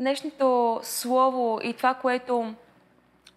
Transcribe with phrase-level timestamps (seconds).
[0.00, 2.54] Днешното слово и това, което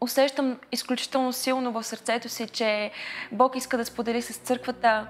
[0.02, 2.92] усещам изключително силно в сърцето си, че
[3.32, 5.08] Бог иска да сподели с църквата,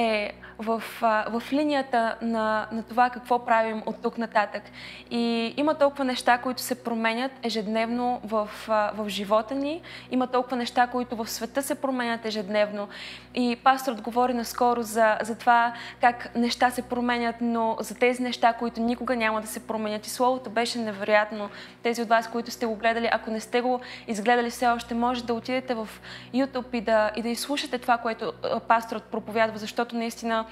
[0.00, 0.82] е в,
[1.30, 4.62] в линията на, на това какво правим от тук нататък.
[5.10, 9.82] И има толкова неща, които се променят ежедневно в, в живота ни.
[10.10, 12.88] Има толкова неща, които в света се променят ежедневно.
[13.34, 18.52] И пасторът говори наскоро за, за това как неща се променят, но за тези неща,
[18.52, 20.06] които никога няма да се променят.
[20.06, 21.50] И словото беше невероятно.
[21.82, 25.24] Тези от вас, които сте го гледали, ако не сте го изгледали все още, може
[25.24, 25.88] да отидете в
[26.34, 28.32] YouTube и да, и да изслушате това, което
[28.68, 30.44] пасторът проповядва, защото наистина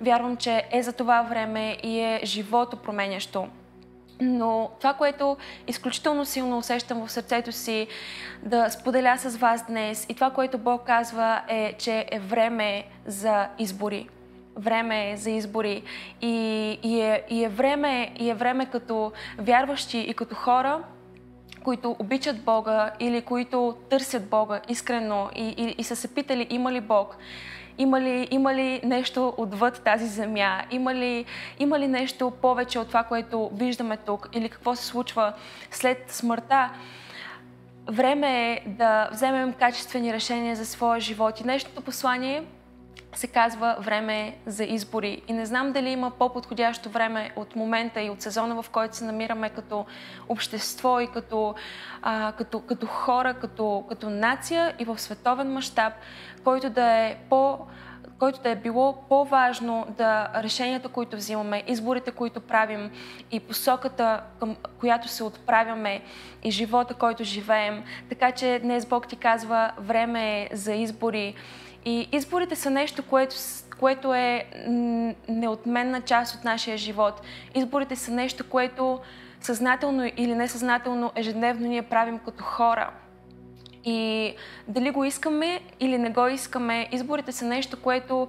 [0.00, 3.48] вярвам, че е за това време и е живото променящо.
[4.20, 7.86] Но това, което изключително силно усещам в сърцето си
[8.42, 13.48] да споделя с вас днес и това, което Бог казва е, че е време за
[13.58, 14.08] избори.
[14.56, 15.82] Време е за избори.
[16.20, 16.28] И,
[16.82, 20.82] и, е, и, е време, и е време като вярващи и като хора,
[21.64, 26.72] които обичат Бога или които търсят Бога искрено и, и, и са се питали има
[26.72, 27.16] ли Бог,
[27.78, 30.62] има ли, има ли нещо отвъд тази земя?
[30.70, 31.24] Има ли,
[31.58, 34.28] има ли нещо повече от това, което виждаме тук?
[34.32, 35.32] Или какво се случва
[35.70, 36.70] след смъртта?
[37.86, 41.40] Време е да вземем качествени решения за своя живот.
[41.40, 42.44] И днешното послание
[43.18, 45.22] се казва време за избори.
[45.28, 49.04] И не знам дали има по-подходящо време от момента и от сезона, в който се
[49.04, 49.86] намираме като
[50.28, 51.54] общество и като,
[52.02, 55.92] а, като, като хора, като, като нация и в световен мащаб,
[56.44, 57.58] който да е по
[58.18, 62.90] който да е било по-важно да решенията, които взимаме, изборите, които правим
[63.30, 66.02] и посоката, към която се отправяме
[66.42, 67.84] и живота, който живеем.
[68.08, 71.34] Така че днес Бог ти казва, време е за избори.
[71.88, 73.36] И изборите са нещо, което,
[73.80, 74.44] което е
[75.28, 77.20] неотменна част от нашия живот.
[77.54, 79.00] Изборите са нещо, което
[79.40, 82.90] съзнателно или несъзнателно ежедневно ние правим като хора.
[83.84, 84.34] И
[84.68, 88.28] дали го искаме или не го искаме, изборите са нещо, което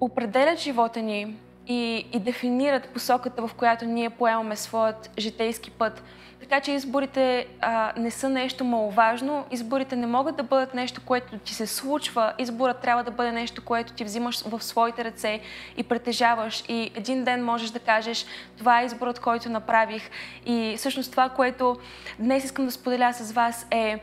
[0.00, 1.36] определят живота ни
[1.66, 6.02] и, и дефинират посоката, в която ние поемаме своят житейски път.
[6.40, 11.38] Така че изборите а, не са нещо маловажно, изборите не могат да бъдат нещо, което
[11.38, 15.40] ти се случва, изборът трябва да бъде нещо, което ти взимаш в своите ръце
[15.76, 16.64] и притежаваш.
[16.68, 18.26] И един ден можеш да кажеш
[18.58, 20.10] това е изборът, който направих.
[20.46, 21.76] И всъщност това, което
[22.18, 24.00] днес искам да споделя с вас е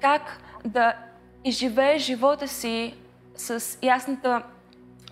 [0.00, 0.94] как да
[1.44, 2.94] изживееш живота си
[3.36, 4.42] с ясната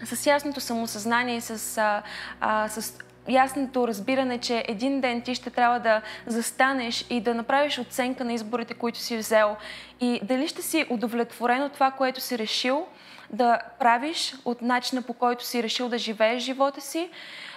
[0.04, 2.02] с ясното самосъзнание и с, а,
[2.40, 2.98] а, с
[3.28, 8.32] ясното разбиране, че един ден ти ще трябва да застанеш и да направиш оценка на
[8.32, 9.56] изборите, които си взел.
[10.00, 12.86] И дали ще си удовлетворен от това, което си решил
[13.30, 17.10] да правиш, от начина по който си решил да живееш живота си,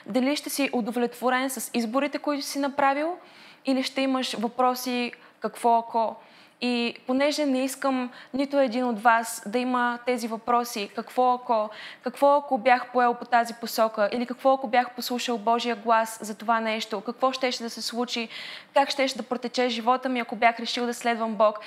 [0.06, 3.18] дали ще си удовлетворен с изборите, които си направил?
[3.66, 6.16] Или ще имаш въпроси какво ако
[6.62, 11.70] и понеже не искам нито един от вас да има тези въпроси, какво ако,
[12.04, 16.36] какво ако бях поел по тази посока, или какво ако бях послушал Божия глас за
[16.36, 18.30] това нещо, какво щеше да се случи,
[18.74, 21.60] как щеше да протече живота ми, ако бях решил да следвам Бог.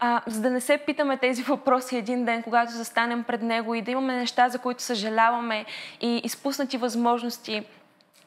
[0.00, 3.82] А, за да не се питаме тези въпроси един ден, когато застанем пред Него и
[3.82, 5.64] да имаме неща, за които съжаляваме
[6.00, 7.62] и изпуснати възможности,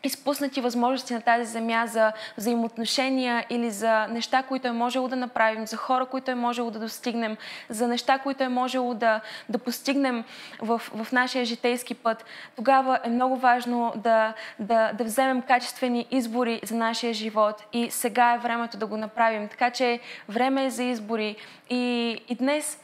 [0.04, 5.68] изпуснати възможности на тази земя за взаимоотношения или за неща, които е можело да направим,
[5.68, 7.38] за хора, които е можело да достигнем,
[7.70, 10.24] за неща, които е можело да, да постигнем
[10.62, 12.26] в, в нашия житейски път,
[12.56, 18.34] тогава е много важно да, да, да вземем качествени избори за нашия живот и сега
[18.34, 19.48] е времето да го направим.
[19.48, 21.36] Така че време е за избори
[21.70, 22.80] и, и днес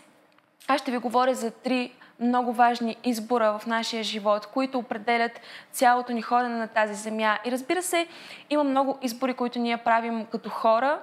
[0.67, 5.31] аз ще ви говоря за три много важни избора в нашия живот, които определят
[5.71, 7.37] цялото ни ходене на тази земя.
[7.45, 8.07] И разбира се,
[8.49, 10.99] има много избори, които ние правим като хора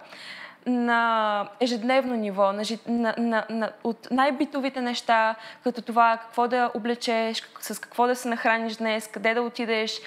[0.67, 5.35] на ежедневно ниво, на, на, на, на, от най-битовите неща,
[5.65, 10.01] като това какво да облечеш, с какво да се нахраниш днес, къде да отидеш,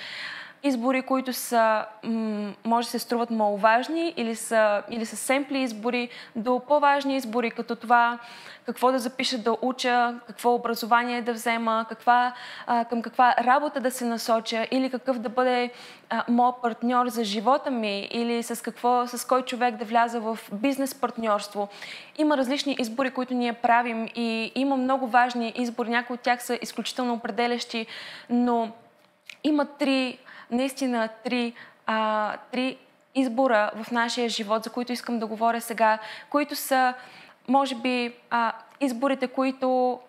[0.64, 1.86] избори, които са,
[2.66, 7.76] може да се струват маловажни или са, или са семпли избори, до по-важни избори, като
[7.76, 8.20] това
[8.66, 12.34] какво да запиша да уча, какво образование да взема, каква,
[12.90, 15.72] към каква работа да се насоча или какъв да бъде
[16.28, 20.96] моят партньор за живота ми или с, какво, с кой човек да вляза в бизнес
[20.96, 21.70] партньорство.
[22.18, 25.90] Има различни избори, които ние правим и има много важни избори.
[25.90, 27.86] Някои от тях са изключително определящи,
[28.30, 28.72] но
[29.44, 30.18] има три
[30.54, 31.54] наистина три,
[31.86, 32.78] а, три
[33.16, 36.94] избора в нашия живот, за които искам да говоря сега, които са,
[37.48, 40.00] може би, а, изборите, които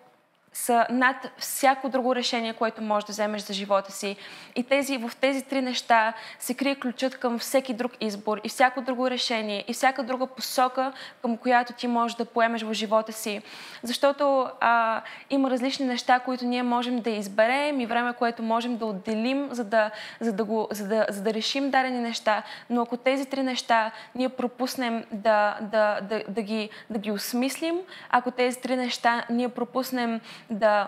[0.55, 4.15] са над всяко друго решение, което можеш да вземеш за живота си.
[4.55, 8.81] И тези, в тези три неща се крие ключът към всеки друг избор и всяко
[8.81, 13.41] друго решение и всяка друга посока, към която ти можеш да поемеш в живота си.
[13.83, 18.85] Защото а, има различни неща, които ние можем да изберем и време, което можем да
[18.85, 22.43] отделим, за да, за да, го, за да, за да решим дадени неща.
[22.69, 27.75] Но ако тези три неща ние пропуснем да, да, да, да, ги, да ги осмислим,
[28.09, 30.87] ако тези три неща ние пропуснем да,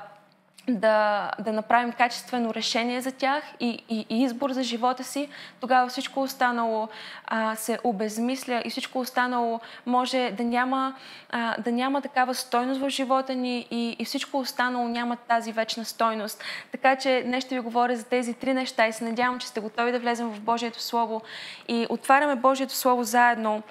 [0.69, 5.30] да, да направим качествено решение за тях и, и, и избор за живота си,
[5.62, 6.88] тогава всичко останало
[7.25, 10.95] а, се обезмисля и всичко останало може да няма,
[11.30, 15.86] а, да няма такава стойност в живота ни и, и всичко останало няма тази вечна
[15.86, 16.44] стойност.
[16.71, 19.60] Така че днес ще ви говоря за тези три неща и се надявам, че сте
[19.60, 21.21] готови да влезем в Божието Слово
[21.68, 23.63] и отваряме Божието Слово заедно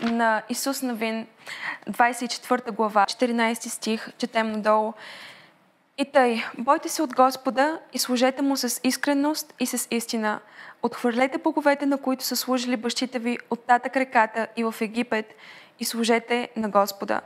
[0.00, 1.26] на Исус Навин,
[1.90, 4.92] 24 глава, 14 стих, четем надолу.
[5.98, 10.40] И тъй, бойте се от Господа и служете му с искреност и с истина.
[10.82, 15.34] Отхвърлете боговете, на които са служили бащите ви от татък реката и в Египет
[15.80, 17.20] и служете на Господа.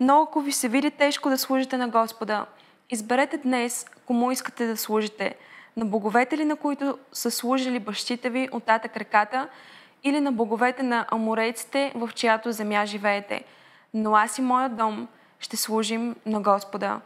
[0.00, 2.46] Но ако ви се види тежко да служите на Господа,
[2.90, 5.34] изберете днес кому искате да служите.
[5.76, 9.48] На боговете ли, на които са служили бащите ви от татък реката
[10.04, 13.44] или на боговете на аморейците, в чиято земя живеете.
[13.94, 15.08] Но аз и моят дом
[15.40, 17.00] ще служим на Господа.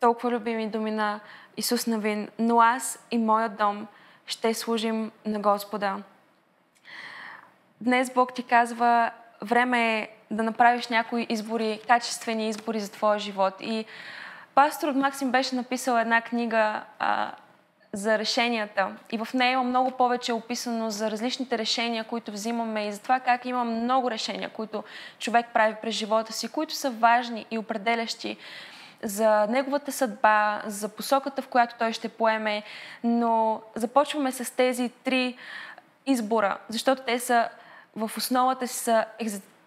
[0.00, 1.20] Толкова любими думи на
[1.56, 2.28] Исус Навин.
[2.38, 3.86] Но аз и моят дом
[4.26, 5.96] ще служим на Господа.
[7.80, 9.10] Днес Бог ти казва,
[9.42, 13.54] време е да направиш някои избори, качествени избори за твоя живот.
[13.60, 13.84] И
[14.54, 16.82] пастор Максим беше написал една книга
[17.92, 18.88] за решенията.
[19.10, 23.20] И в нея има много повече описано за различните решения, които взимаме и за това
[23.20, 24.84] как има много решения, които
[25.18, 28.36] човек прави през живота си, които са важни и определящи
[29.02, 32.62] за неговата съдба, за посоката, в която той ще поеме.
[33.04, 35.36] Но започваме с тези три
[36.06, 37.48] избора, защото те са
[37.96, 39.04] в основата си са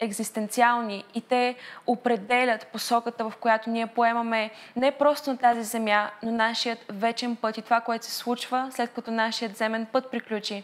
[0.03, 1.55] екзистенциални и те
[1.87, 7.57] определят посоката, в която ние поемаме не просто на тази земя, но нашият вечен път
[7.57, 10.63] и това, което се случва след като нашият земен път приключи.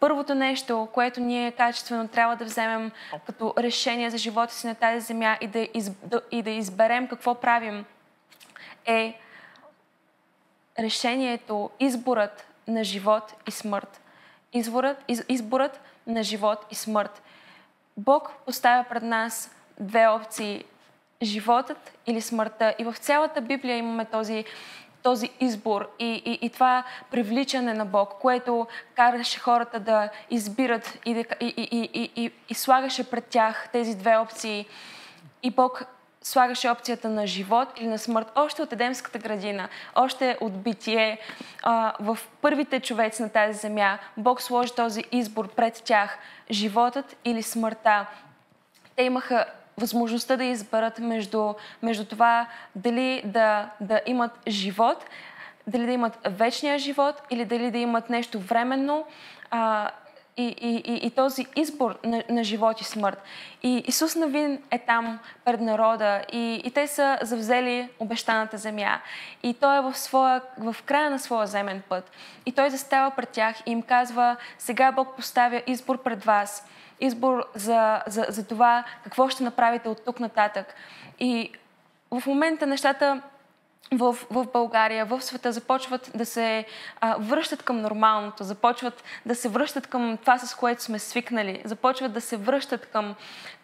[0.00, 2.90] Първото нещо, което ние качествено трябва да вземем
[3.26, 7.08] като решение за живота си на тази земя и да, из, да, и да изберем
[7.08, 7.84] какво правим,
[8.86, 9.18] е
[10.78, 14.00] решението, изборът на живот и смърт.
[14.52, 17.22] Изборът, из, изборът на живот и смърт.
[17.96, 20.64] Бог поставя пред нас две опции
[21.22, 22.74] животът или смъртта.
[22.78, 24.44] И в цялата Библия имаме този,
[25.02, 31.10] този избор и, и, и това привличане на Бог, което караше хората да избират и,
[31.40, 34.66] и, и, и, и, и слагаше пред тях тези две опции.
[35.42, 35.84] И Бог
[36.24, 41.18] слагаше опцията на живот или на смърт още от Едемската градина, още от битие.
[42.00, 46.18] В първите човеци на тази земя Бог сложи този избор пред тях
[46.50, 48.06] животът или смъртта.
[48.96, 49.44] Те имаха
[49.78, 55.04] възможността да изберат между, между това дали да, да имат живот,
[55.66, 59.06] дали да имат вечния живот или дали да имат нещо временно
[60.36, 63.22] и, и, и, и този избор на, на живот и смърт.
[63.62, 69.00] И Исус Навин е там пред народа и, и те са завзели обещаната земя.
[69.42, 72.10] И той е в, своя, в края на своя земен път.
[72.46, 76.68] И той застава пред тях и им казва, сега Бог поставя избор пред вас.
[77.00, 80.74] Избор за, за, за това какво ще направите от тук нататък.
[81.18, 81.52] И
[82.10, 83.22] в момента нещата
[83.92, 86.64] в, в България, в света започват да се
[87.00, 92.12] а, връщат към нормалното, започват да се връщат към това, с което сме свикнали, започват
[92.12, 93.14] да се връщат към,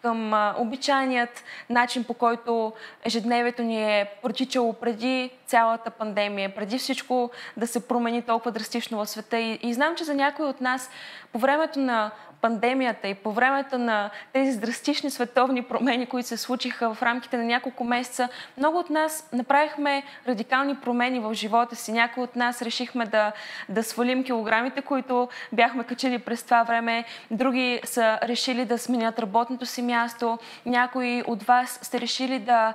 [0.01, 2.73] към а, обичайният начин, по който
[3.03, 9.09] ежедневието ни е протичало преди цялата пандемия, преди всичко да се промени толкова драстично в
[9.09, 9.39] света.
[9.39, 10.89] И, и знам, че за някои от нас
[11.31, 12.11] по времето на
[12.41, 17.43] пандемията и по времето на тези драстични световни промени, които се случиха в рамките на
[17.43, 21.91] няколко месеца, много от нас направихме радикални промени в живота си.
[21.91, 23.31] Някои от нас решихме да,
[23.69, 27.05] да свалим килограмите, които бяхме качили през това време.
[27.31, 30.39] Други са решили да сменят работното си място.
[30.65, 32.73] Някои от вас сте решили да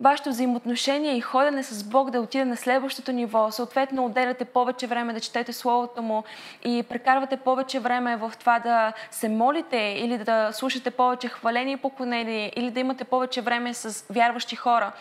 [0.00, 3.50] вашето взаимоотношение и ходене с Бог да отиде на следващото ниво.
[3.50, 6.24] Съответно, отделяте повече време да четете Словото Му
[6.64, 11.76] и прекарвате повече време в това да се молите или да слушате повече хвалени и
[11.76, 14.92] поклонени или да имате повече време с вярващи хора.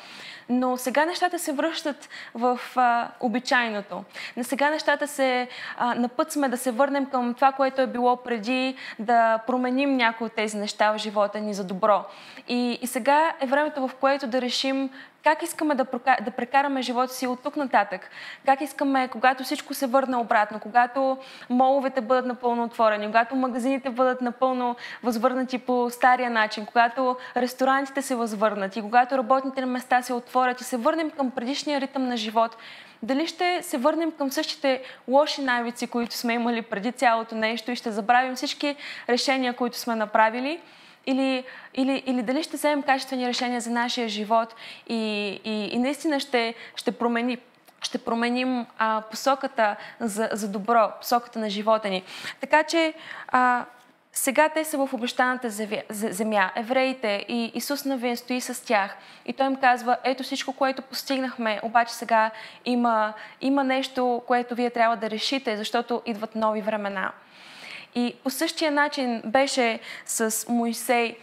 [0.50, 4.04] Но сега нещата се връщат в а, обичайното.
[4.38, 5.48] На сега нещата се...
[5.78, 9.98] А, на път сме да се върнем към това, което е било преди, да променим
[9.98, 12.06] някои от тези неща в живота ни за добро.
[12.48, 14.90] И, и сега е времето, в което да решим
[15.26, 15.86] как искаме да,
[16.22, 18.10] да прекараме живота си от тук нататък.
[18.46, 21.18] Как искаме, когато всичко се върне обратно, когато
[21.50, 28.16] моловете бъдат напълно отворени, когато магазините бъдат напълно възвърнати по стария начин, когато ресторантите се
[28.16, 32.58] възвърнат и когато работните места се отворят и се върнем към предишния ритъм на живот,
[33.04, 37.76] дали ще се върнем към същите лоши навици, които сме имали преди цялото нещо и
[37.76, 38.76] ще забравим всички
[39.10, 40.60] решения, които сме направили,
[41.08, 41.44] или,
[41.74, 44.56] или, или дали ще вземем качествени решения за нашия живот
[44.88, 44.96] и,
[45.46, 47.38] и, и наистина ще, ще, промени,
[47.82, 52.04] ще променим а, посоката за, за добро, посоката на живота ни.
[52.42, 52.94] Така че
[53.28, 53.66] а,
[54.18, 55.50] сега те са в обещаната
[55.90, 58.98] земя, евреите, и Исус Навин стои с тях.
[59.26, 62.32] И той им казва, ето всичко, което постигнахме, обаче сега
[62.66, 67.12] има, има нещо, което вие трябва да решите, защото идват нови времена.
[67.96, 71.18] И по същия начин беше с Моисей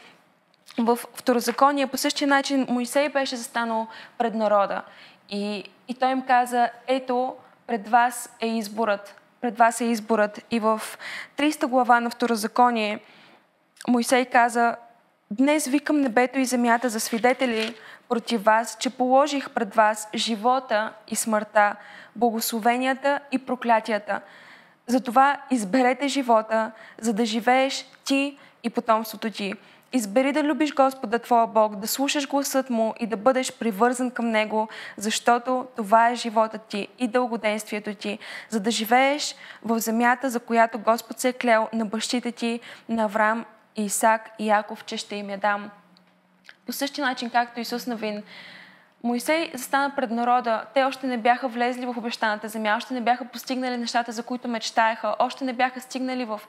[0.79, 3.87] в Второзакония, по същия начин Моисей беше застанал
[4.19, 4.83] пред народа.
[5.29, 7.35] И, и той им каза, ето,
[7.67, 9.21] пред вас е изборът.
[9.41, 10.45] Пред вас е изборът.
[10.51, 10.83] И в
[11.37, 13.01] 300 глава на Второзаконие
[13.89, 14.77] Моисей каза,
[15.33, 17.75] Днес викам небето и земята за свидетели
[18.09, 21.77] против вас, че положих пред вас живота и смъртта,
[22.17, 24.21] благословенията и проклятията.
[24.87, 29.55] Затова изберете живота, за да живееш ти и потомството ти.
[29.93, 34.31] Избери да любиш Господа Твоя Бог, да слушаш гласът Му и да бъдеш привързан към
[34.31, 40.41] Него, защото това е живота ти и дългоденствието ти, за да живееш в земята, за
[40.41, 43.45] която Господ се е клел на бащите ти, на Авраам,
[43.77, 45.71] Исак и Яков, че ще им я дам.
[46.67, 48.23] По същия начин, както Исус Навин
[49.05, 50.65] Моисей застана пред народа.
[50.75, 54.49] Те още не бяха влезли в обещаната земя, още не бяха постигнали нещата, за които
[54.49, 56.41] мечтаеха, още не бяха стигнали в,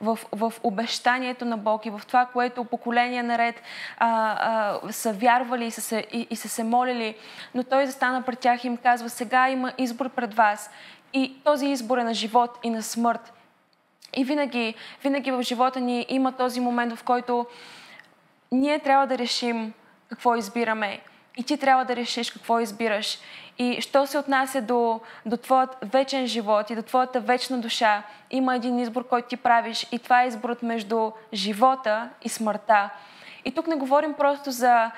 [0.00, 3.62] в, в обещанието на Бог и в това, което поколения наред
[3.98, 4.36] а,
[4.84, 7.14] а, са вярвали и са, се, и, и са се молили.
[7.54, 10.70] Но той застана пред тях и им казва, сега има избор пред вас.
[11.12, 13.32] И този избор е на живот и на смърт.
[14.16, 17.46] И винаги, винаги в живота ни има този момент, в който
[18.52, 19.72] ние трябва да решим
[20.08, 21.00] какво избираме.
[21.36, 23.18] И ти трябва да решиш какво избираш.
[23.58, 28.56] И що се отнася до, до твоят вечен живот и до твоята вечна душа, има
[28.56, 32.90] един избор, който ти правиш и това е изборът между живота и смъртта.
[33.44, 34.90] И тук не говорим просто за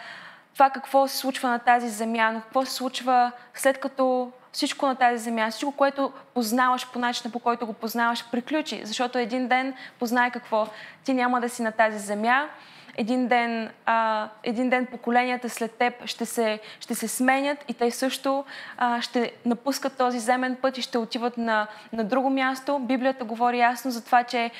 [0.54, 4.94] това какво се случва на тази земя, но какво се случва след като всичко на
[4.94, 8.80] тази земя, всичко, което познаваш по начина, по който го познаваш, приключи.
[8.84, 10.66] Защото един ден познай какво.
[11.04, 12.48] Ти няма да си на тази земя,
[12.96, 17.90] един ден, а, един ден поколенията след теб ще се, ще се сменят и те
[17.90, 18.44] също
[18.78, 22.78] а, ще напускат този земен път и ще отиват на, на друго място.
[22.78, 24.50] Библията говори ясно за това, че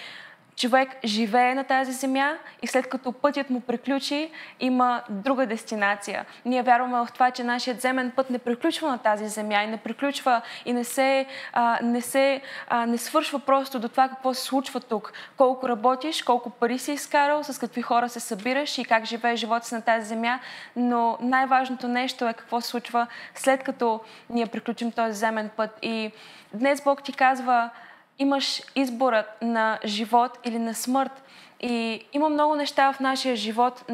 [0.63, 6.25] човек живее на тази земя и след като пътят му приключи, има друга дестинация.
[6.45, 9.77] Ние вярваме в това, че нашият земен път не приключва на тази земя и не
[9.77, 14.43] приключва и не се, а, не, се а, не свършва просто до това какво се
[14.43, 15.13] случва тук.
[15.37, 19.67] Колко работиш, колко пари си изкарал, с какви хора се събираш и как живее живота
[19.67, 20.41] си на тази земя,
[20.77, 24.01] но най-важното нещо е какво се случва след като
[24.31, 25.79] ние приключим този земен път.
[25.83, 26.13] И
[26.55, 27.71] днес Бог ти казва,
[28.19, 31.23] имаш изборът на живот или на смърт.
[31.61, 33.85] И има много неща в нашия живот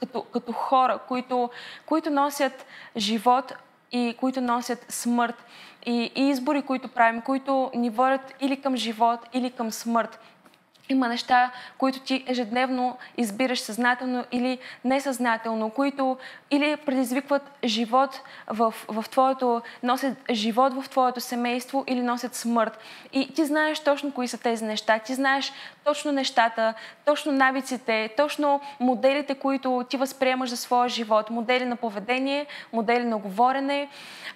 [0.00, 1.50] като, като хора, които,
[1.86, 3.52] които носят живот
[3.92, 5.44] и които носят смърт.
[5.86, 10.20] И, и избори, които правим, които ни водят или към живот, или към смърт.
[10.88, 16.18] Има неща, които ти ежедневно избираш съзнателно или несъзнателно, които
[16.50, 22.78] или предизвикват живот в, в твоето, носят живот в твоето семейство или носят смърт.
[23.12, 24.98] И ти знаеш точно кои са тези неща.
[24.98, 25.52] Ти знаеш
[25.88, 31.30] точно нещата, точно навиците, точно моделите, които ти възприемаш за своя живот.
[31.30, 33.88] Модели на поведение, модели на говорене,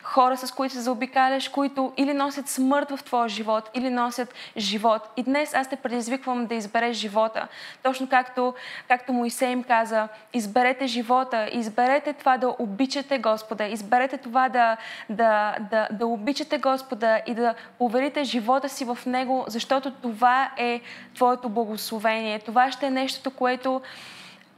[0.03, 5.03] хора с които се заобикаляш, които или носят смърт в твоя живот, или носят живот.
[5.17, 7.49] И днес аз те предизвиквам да избереш живота.
[7.83, 8.55] Точно както,
[8.89, 14.77] както Моисей им каза, изберете живота, изберете това да обичате Господа, изберете това да,
[15.11, 20.81] да, да, да обичате Господа и да поверите живота си в Него, защото това е
[21.15, 22.39] твоето благословение.
[22.39, 23.83] Това ще е нещото, което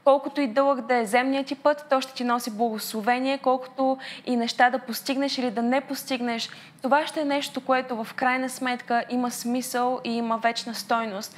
[0.05, 4.37] колкото и дълъг да е земният ти път, то ще ти носи благословение, колкото и
[4.37, 6.51] неща да постигнеш или да не постигнеш.
[6.83, 11.37] Това ще е нещо, което в крайна сметка има смисъл и има вечна стойност.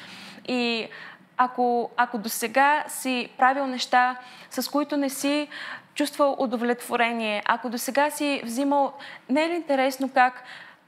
[0.48, 0.88] И
[1.36, 4.16] ако, ако до сега си правил неща,
[4.50, 5.48] с които не си
[5.94, 8.92] чувствал удовлетворение, ако до сега си взимал,
[9.28, 10.42] не е ли интересно как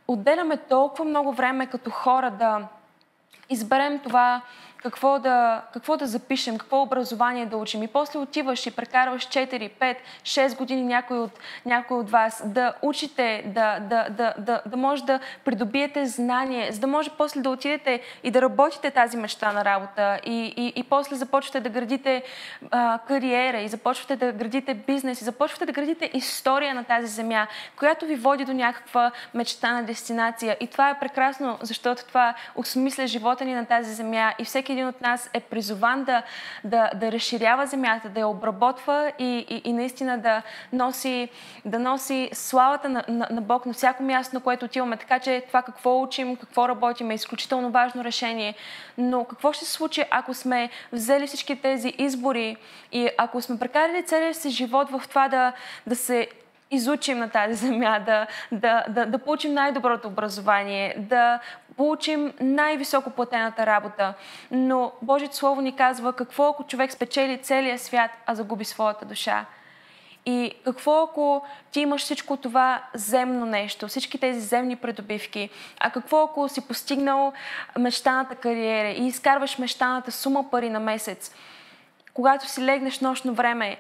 [0.09, 2.69] отделяме толкова много време като хора да
[3.51, 4.43] изберем това
[4.83, 7.83] какво да, какво да запишем, какво образование да учим.
[7.83, 11.31] И после отиваш и прекарваш 4, 5, 6 години някой от,
[11.67, 16.81] някой от вас да учите, да, да, да, да, да може да придобиете знание, за
[16.81, 20.83] да може после да отидете и да работите тази мечта на работа и, и, и
[20.83, 22.23] после започвате да градите
[22.71, 27.47] а, кариера и започвате да градите бизнес и започвате да градите история на тази земя,
[27.77, 30.57] която ви води до някаква мечта на дестинация.
[30.61, 34.89] И това е прекрасно, защото това осмисля живота ни на тази земя и всеки един
[34.89, 36.23] от нас е призован да,
[36.65, 41.29] да, да разширява земята, да я обработва и, и, и наистина да носи,
[41.65, 44.97] да носи славата на, на, на Бог на всяко място, на което отиваме.
[44.97, 48.55] Така че това какво учим, какво работим е изключително важно решение.
[48.99, 52.57] Но какво ще се случи, ако сме взели всички тези избори
[52.93, 55.53] и ако сме прекарали целия си живот в това да,
[55.87, 56.29] да се
[56.71, 61.41] изучим на тази земя, да, да, да, да получим най-доброто образование, да
[61.79, 64.15] получим най-високо платената работа.
[64.51, 69.47] Но Божието Слово ни казва какво ако човек спечели целия свят, а загуби своята душа.
[70.27, 76.23] И какво ако ти имаш всичко това земно нещо, всички тези земни придобивки, а какво
[76.23, 77.33] ако си постигнал
[77.79, 81.35] мечтаната кариера и изкарваш мечтаната сума пари на месец,
[82.15, 83.77] когато си легнеш нощно време,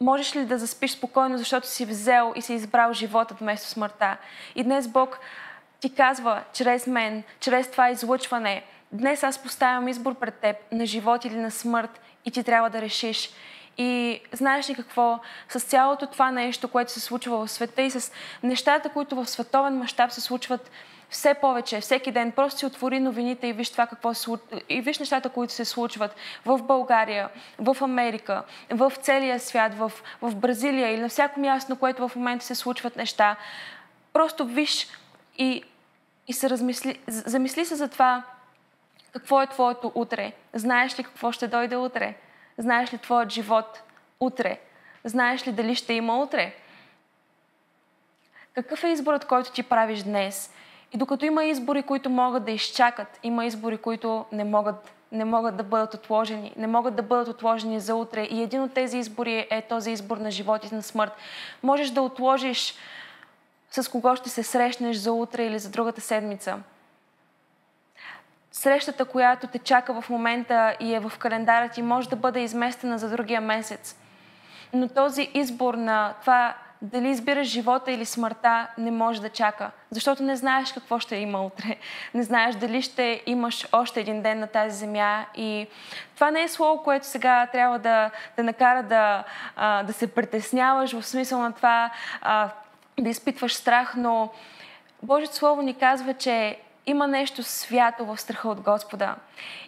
[0.00, 4.16] можеш ли да заспиш спокойно, защото си взел и си избрал живота вместо смъртта?
[4.54, 5.18] И днес Бог
[5.80, 11.24] ти казва, чрез мен, чрез това излъчване, днес аз поставям избор пред теб на живот
[11.24, 13.30] или на смърт и ти трябва да решиш.
[13.78, 15.18] И знаеш ли какво?
[15.48, 19.78] С цялото това нещо, което се случва в света и с нещата, които в световен
[19.78, 20.70] мащаб се случват
[21.10, 24.30] все повече, всеки ден, просто си отвори новините и виж това какво се
[24.68, 30.36] и виж нещата, които се случват в България, в Америка, в целия свят, в, в
[30.36, 33.36] Бразилия или на всяко място, на което в момента се случват неща.
[34.12, 34.86] Просто виж
[35.38, 35.62] и,
[36.30, 38.22] и се размисли, замисли се за това
[39.12, 40.32] какво е твоето утре.
[40.54, 42.14] Знаеш ли какво ще дойде утре?
[42.58, 43.82] Знаеш ли твоят живот
[44.20, 44.60] утре?
[45.04, 46.54] Знаеш ли дали ще има утре?
[48.54, 50.52] Какъв е изборът, който ти правиш днес?
[50.92, 55.56] И докато има избори, които могат да изчакат, има избори, които не могат, не могат
[55.56, 58.22] да бъдат отложени, не могат да бъдат отложени за утре.
[58.22, 61.12] И един от тези избори е този избор на живот и на смърт.
[61.62, 62.74] Можеш да отложиш
[63.70, 66.58] с кого ще се срещнеш за утре или за другата седмица.
[68.52, 72.98] Срещата, която те чака в момента и е в календара ти, може да бъде изместена
[72.98, 73.96] за другия месец.
[74.72, 79.70] Но този избор на това дали избираш живота или смъртта, не може да чака.
[79.90, 81.76] Защото не знаеш какво ще има утре.
[82.14, 85.24] Не знаеш дали ще имаш още един ден на тази земя.
[85.34, 85.66] И
[86.14, 89.24] това не е слово, което сега трябва да, да накара да,
[89.56, 91.90] а, да се притесняваш в смисъл на това
[92.22, 92.50] а,
[93.02, 94.28] да изпитваш страх, но
[95.02, 99.14] Божието Слово ни казва, че има нещо свято в страха от Господа.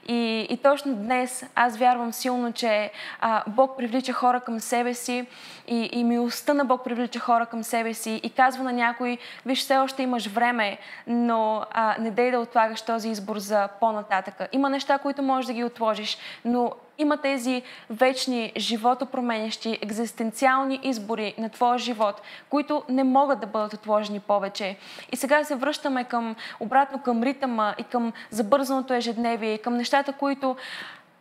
[0.08, 2.90] И, и точно днес аз вярвам силно, че
[3.20, 5.26] а, Бог привлича хора към себе си
[5.68, 9.58] и, и милостта на Бог привлича хора към себе си и казва на някой, виж,
[9.58, 14.48] все още имаш време, но а, не дей да отлагаш този избор за по-нататъка.
[14.52, 21.48] Има неща, които можеш да ги отложиш, но има тези вечни, животопроменящи, екзистенциални избори на
[21.48, 24.76] твоя живот, които не могат да бъдат отложени повече.
[25.12, 30.12] И сега се връщаме към, обратно към ритъма и към забързаното ежедневие, и към нещата,
[30.12, 30.56] които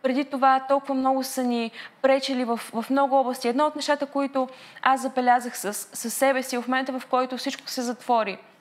[0.02, 1.70] преди това толкова много са ни
[2.02, 3.48] пречили в, в много области.
[3.48, 4.48] Едно от нещата, които
[4.82, 8.38] аз забелязах с, с себе си в момента, в който всичко се затвори–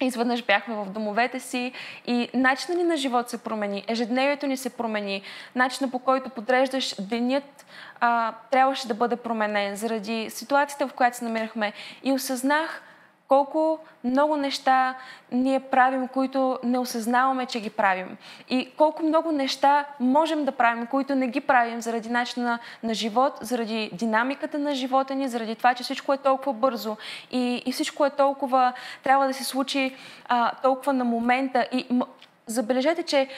[0.00, 1.72] Изведнъж бяхме в домовете си
[2.06, 5.22] и начинът ни на живот се промени, ежедневието ни се промени,
[5.54, 7.66] начинът по който подреждаш денят
[8.00, 11.72] а, трябваше да бъде променен заради ситуацията, в която се намирахме.
[12.02, 12.82] И осъзнах
[13.28, 14.94] колко много неща
[15.32, 18.16] ние правим, които не осъзнаваме, че ги правим.
[18.50, 23.38] И колко много неща можем да правим, които не ги правим заради начина на живот,
[23.40, 26.96] заради динамиката на живота ни, заради това, че всичко е толкова бързо
[27.30, 29.96] и, и всичко е толкова, трябва да се случи
[30.28, 31.68] а, толкова на момента.
[31.72, 32.06] И м-
[32.46, 33.28] забележете, че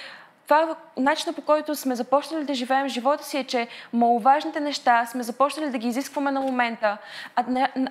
[0.50, 5.22] това начинът по който сме започнали да живеем живота си е, че маловажните неща сме
[5.22, 6.98] започнали да ги изискваме на момента,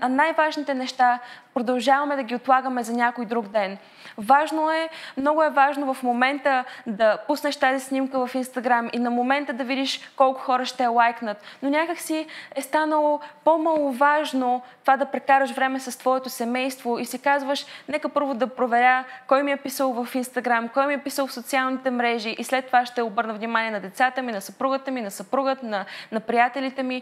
[0.01, 1.19] а най-важните неща
[1.53, 3.77] продължаваме да ги отлагаме за някой друг ден.
[4.17, 9.09] Важно е, много е важно в момента да пуснеш тази снимка в Инстаграм и на
[9.09, 11.43] момента да видиш колко хора ще я лайкнат.
[11.61, 17.21] Но някак си е станало по-маловажно това да прекараш време с твоето семейство и си
[17.21, 21.27] казваш, нека първо да проверя кой ми е писал в Инстаграм, кой ми е писал
[21.27, 25.01] в социалните мрежи и след това ще обърна внимание на децата ми, на съпругата ми,
[25.01, 27.01] на съпругът, на, на приятелите ми.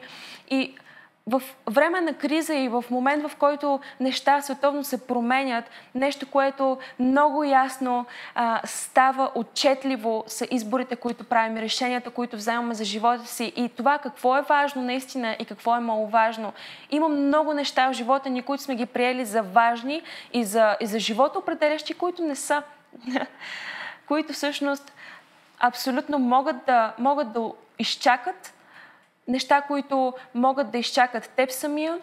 [0.49, 0.75] И
[1.27, 6.77] в време на криза и в момент, в който неща световно се променят, нещо, което
[6.99, 13.53] много ясно а, става отчетливо са изборите, които правим, решенията, които вземаме за живота си
[13.55, 16.53] и това какво е важно наистина и какво е маловажно.
[16.91, 20.01] Има много неща в живота ни, които сме ги приели за важни
[20.33, 22.63] и за, и за живота определящи, които не са.
[24.07, 24.93] които всъщност
[25.59, 28.53] абсолютно могат да, могат да изчакат
[29.27, 31.99] неща, които могат да изчакат теб самия,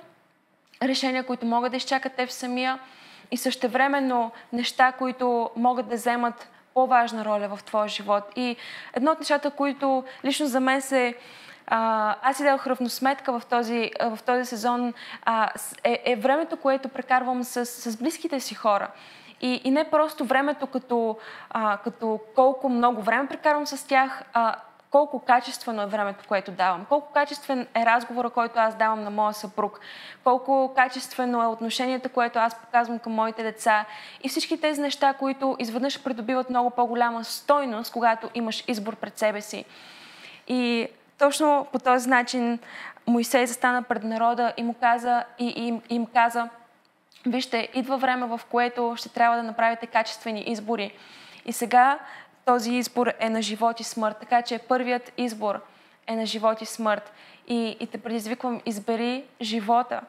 [0.83, 2.79] решения, които могат да изчакат теб самия
[3.31, 8.25] и същевременно неща, които могат да вземат по-важна роля в твоя живот.
[8.37, 8.57] И
[8.95, 11.15] едно от нещата, които лично за мен се
[11.67, 15.51] а, аз си дадох равносметка в този, в този сезон, а,
[15.85, 18.89] е, е времето, което прекарвам с, с близките си хора.
[19.41, 21.19] И, и не просто времето като,
[21.51, 24.57] а, като колко много време прекарвам с тях, а
[24.95, 29.35] колко качествено е времето, което давам, колко качествен е разговора, който аз давам на моя
[29.35, 29.81] съпруг,
[30.25, 33.85] колко качествено е отношението, което аз показвам към моите деца
[34.23, 39.41] и всички тези неща, които изведнъж придобиват много по-голяма стойност, когато имаш избор пред себе
[39.41, 39.65] си.
[40.49, 42.59] И точно по този начин
[43.07, 46.49] Моисей застана пред народа и му каза, и, и, им каза,
[47.27, 50.93] вижте, идва време, в което ще трябва да направите качествени избори.
[51.47, 51.99] И сега
[52.45, 54.17] този избор е на живот и смърт.
[54.21, 55.61] Така че първият избор
[56.07, 57.13] е на живот и смърт.
[57.49, 60.01] И, и те предизвиквам, избери живота.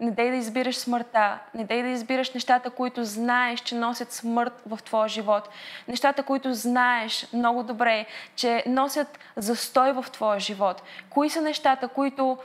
[0.00, 1.38] Не дай да избираш смъртта.
[1.54, 5.48] Не дай да избираш нещата, които знаеш, че носят смърт в твоя живот.
[5.88, 10.82] Нещата, които знаеш много добре, че носят застой в твоя живот.
[11.10, 12.38] Кои са нещата, които,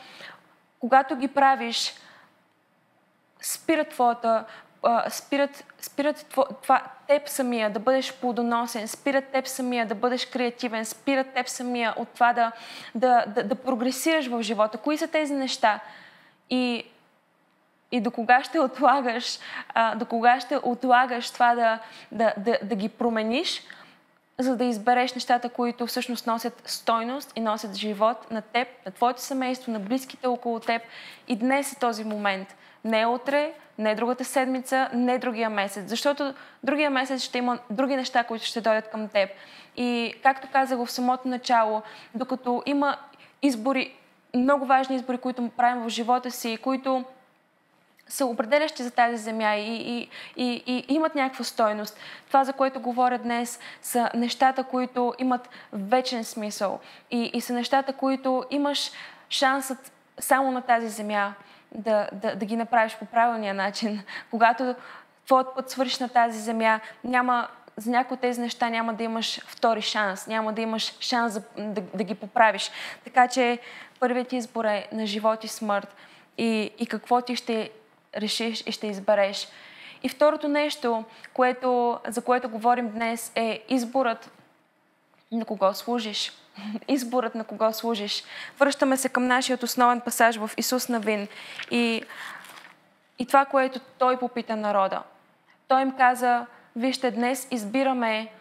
[0.79, 1.93] когато ги правиш,
[3.41, 4.45] спират твоята
[5.09, 11.33] спират, спират това, теб самия да бъдеш плодоносен, спират теб самия да бъдеш креативен, спират
[11.33, 12.51] теб самия от това да,
[12.95, 14.77] да, да, да прогресираш в живота.
[14.77, 15.79] Кои са тези неща?
[16.49, 16.83] И,
[17.91, 19.39] и до кога ще отлагаш,
[19.73, 21.79] а, до кога ще отлагаш това да,
[22.11, 23.63] да, да, да ги промениш,
[24.39, 29.21] за да избереш нещата, които всъщност носят стойност и носят живот на теб, на твоето
[29.21, 30.81] семейство, на близките около теб.
[31.27, 32.55] И днес е този момент.
[32.85, 35.89] Не утре, не другата седмица, не другия месец.
[35.89, 39.29] Защото другия месец ще има други неща, които ще дойдат към теб.
[39.77, 41.81] И както казах в самото начало,
[42.13, 42.97] докато има
[43.41, 43.95] избори,
[44.35, 47.03] много важни избори, които правим в живота си, които
[48.07, 51.99] са определящи за тази земя и, и, и, и имат някаква стойност.
[52.27, 56.79] Това, за което говоря днес, са нещата, които имат вечен смисъл
[57.11, 58.91] и, и са нещата, които имаш
[59.29, 61.33] шансът само на тази земя
[61.75, 64.03] да, да, да ги направиш по правилния начин.
[64.31, 64.75] Когато
[65.25, 69.41] твоят път свърши на тази земя, няма, за някои от тези неща няма да имаш
[69.45, 72.71] втори шанс, няма да имаш шанс да, да, да ги поправиш.
[73.03, 73.59] Така че
[73.99, 75.95] първият избор е на живот и смърт
[76.37, 77.69] и, и какво ти ще
[78.17, 79.47] решиш и ще избереш.
[80.03, 84.31] И второто нещо, което, за което говорим днес, е изборът
[85.31, 86.31] на кого служиш.
[86.87, 88.23] Изборът на кого служиш.
[88.59, 91.27] Връщаме се към нашия основен пасаж в Исус Навин
[91.71, 92.03] и,
[93.19, 95.03] и това, което той попита народа.
[95.67, 98.31] Той им каза, вижте, днес избираме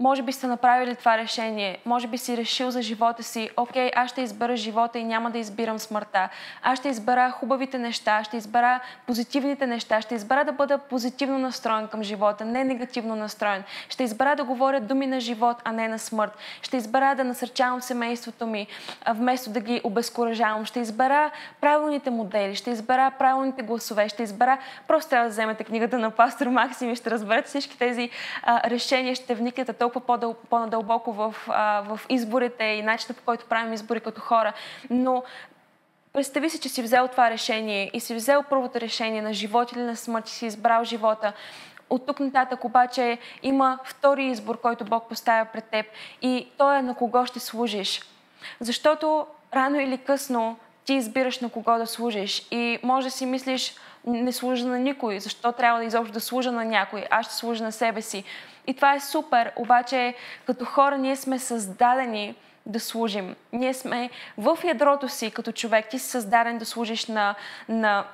[0.00, 4.10] може би сте направили това решение, може би си решил за живота си, окей, аз
[4.10, 6.28] ще избера живота и няма да избирам смъртта.
[6.62, 11.88] Аз ще избера хубавите неща, ще избера позитивните неща, ще избера да бъда позитивно настроен
[11.88, 13.64] към живота, не негативно настроен.
[13.88, 16.32] Ще избера да говоря думи на живот, а не на смърт.
[16.62, 18.66] Ще избера да насърчавам семейството ми,
[19.08, 20.64] вместо да ги обезкуражавам.
[20.64, 24.58] Ще избера правилните модели, ще избера правилните гласове, ще избера...
[24.88, 28.10] Просто трябва да вземете книгата на пастор Максим и ще разберете всички тези
[28.42, 29.72] а, решения, ще вникнете
[30.50, 34.52] по-надълбоко в, а, в изборите и начинът по който правим избори като хора.
[34.90, 35.22] Но
[36.12, 39.82] представи си, че си взел това решение и си взел първото решение на живот или
[39.82, 41.32] на смърт и си избрал живота.
[41.90, 45.86] От тук нататък обаче има втори избор, който Бог поставя пред теб
[46.22, 48.02] и то е на кого ще служиш.
[48.60, 53.74] Защото рано или късно ти избираш на кого да служиш и може да си мислиш,
[54.06, 57.64] не служа на никой, защо трябва да изобщо да служа на някой, аз ще служа
[57.64, 58.24] на себе си.
[58.66, 60.14] И това е супер, обаче
[60.46, 62.34] като хора ние сме създадени
[62.66, 63.36] да служим.
[63.52, 65.88] Ние сме в ядрото си като човек.
[65.88, 67.34] Ти си създаден да служиш на,
[67.68, 68.04] на,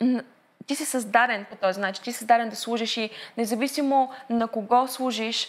[0.00, 0.22] на
[0.66, 2.04] ти си създаден по този начин.
[2.04, 5.48] Ти си създаден да служиш и независимо на кого служиш,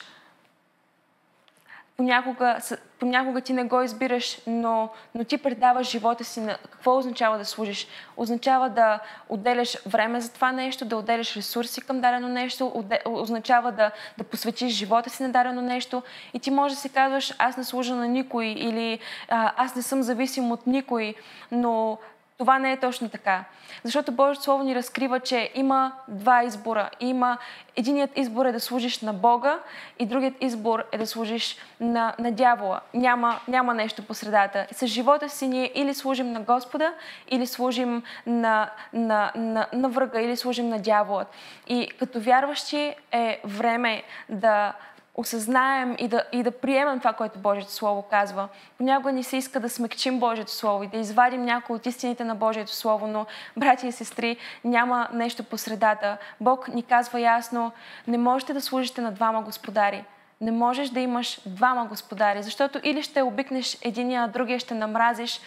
[1.98, 2.58] понякога,
[3.00, 7.46] понякога ти не го избираш, но, но ти предаваш живота си на какво означава да
[7.46, 7.88] служиш.
[8.18, 13.92] Означава да отделяш време за това нещо, да отделяш ресурси към дадено нещо, означава да,
[14.18, 17.64] да посветиш живота си на дадено нещо и ти може да си казваш аз не
[17.64, 21.16] служа на никой или аз не съм зависим от никой,
[21.52, 21.98] но
[22.38, 23.43] това не е точно така.
[23.84, 26.89] Защото Божието Слово ни разкрива, че има два избора.
[27.00, 27.38] Има
[27.76, 29.60] единият избор е да служиш на Бога
[30.00, 32.82] и другият избор е да служиш на, на дявола.
[32.93, 34.67] Няма, няма нещо по средата.
[34.71, 36.93] С живота си ние или служим на Господа,
[37.30, 41.26] или служим на, на, на, на врага, или служим на дявола.
[41.67, 44.73] И като вярващи е време да
[45.17, 48.47] осъзнаем и да, и да приемем това, което Божието Слово казва.
[48.77, 52.36] Понякога ни се иска да смекчим Божието Слово и да извадим някои от истините на
[52.36, 53.25] Божието Слово, но,
[53.58, 56.17] брати и сестри, няма нещо по средата.
[56.41, 57.71] Бог ни казва ясно,
[58.08, 60.03] не можете да служите на двама господари.
[60.41, 65.39] Не можеш да имаш двама господари, защото или ще обикнеш единия, а другия ще намразиш,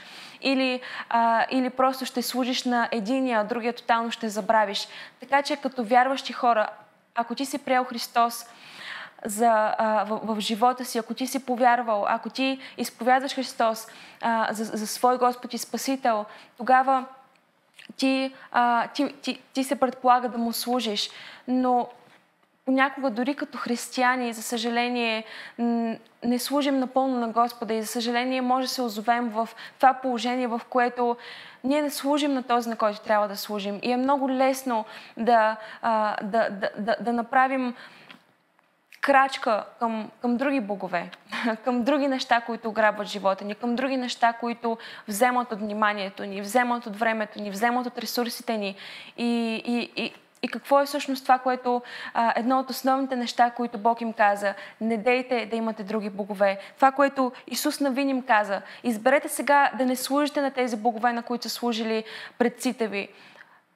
[0.43, 4.89] или, а, или просто ще служиш на единия, а другия тотално ще забравиш.
[5.21, 6.69] Така че като вярващи хора,
[7.15, 8.47] ако ти си приел Христос,
[9.25, 13.87] за, а, в, в живота си, ако ти си повярвал, ако ти изповядваш Христос
[14.21, 16.25] а, за, за свой Господ и Спасител,
[16.57, 17.05] тогава
[17.97, 21.11] ти, а, ти, ти, ти се предполага да му служиш.
[21.49, 21.89] Но
[22.65, 25.25] понякога дори като християни, за съжаление,
[26.25, 30.47] не служим напълно на Господа и за съжаление може да се озовем в това положение,
[30.47, 31.17] в което
[31.65, 33.79] ние не служим на този, на който трябва да служим.
[33.83, 34.85] И е много лесно
[35.17, 35.57] да,
[36.23, 37.75] да, да, да, да направим
[39.01, 41.11] крачка към, към други богове,
[41.65, 46.41] към други неща, които ограбват живота ни, към други неща, които вземат от вниманието ни,
[46.41, 48.77] вземат от времето ни, вземат от ресурсите ни.
[49.17, 51.83] И, и, и, и какво е всъщност това, което
[52.15, 54.55] а, едно от основните неща, които Бог им каза.
[54.81, 56.59] Не дейте да имате други богове.
[56.77, 58.63] Това, което Исус Навин им каза.
[58.85, 62.05] Изберете сега да не служите на тези богове, на които са служили
[62.39, 63.09] предците ви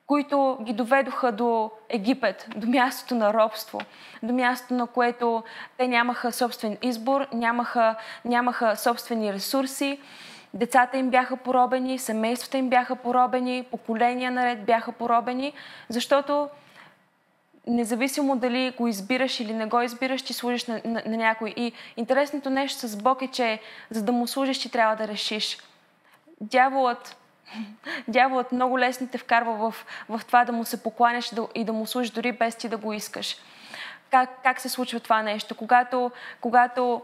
[0.07, 3.81] които ги доведоха до Египет, до мястото на робство,
[4.23, 5.43] до мястото, на което
[5.79, 10.01] те нямаха собствен избор, нямаха, нямаха собствени ресурси,
[10.55, 15.53] децата им бяха поробени, семействата им бяха поробени, поколения наред бяха поробени,
[15.89, 16.49] защото
[17.67, 21.55] независимо дали го избираш или не го избираш, ти служиш на, на, на някой.
[21.57, 25.59] И интересното нещо с Бог е, че за да му служиш, ти трябва да решиш.
[26.41, 27.17] Дяволът
[28.09, 31.65] Дяволът много лесно те вкарва в, в това да му се покланяш и да, и
[31.65, 33.37] да му служиш дори без ти да го искаш.
[34.11, 35.55] Как, как се случва това нещо?
[35.55, 37.03] Когато, когато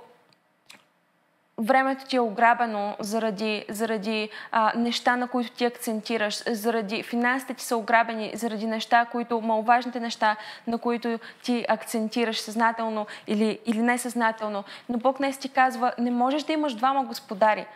[1.58, 7.64] времето ти е ограбено заради, заради а, неща, на които ти акцентираш, заради финансите ти
[7.64, 14.64] са ограбени, заради неща, които, маловажните неща, на които ти акцентираш съзнателно или, или несъзнателно.
[14.88, 17.66] Но Бог днес ти казва, не можеш да имаш двама господари.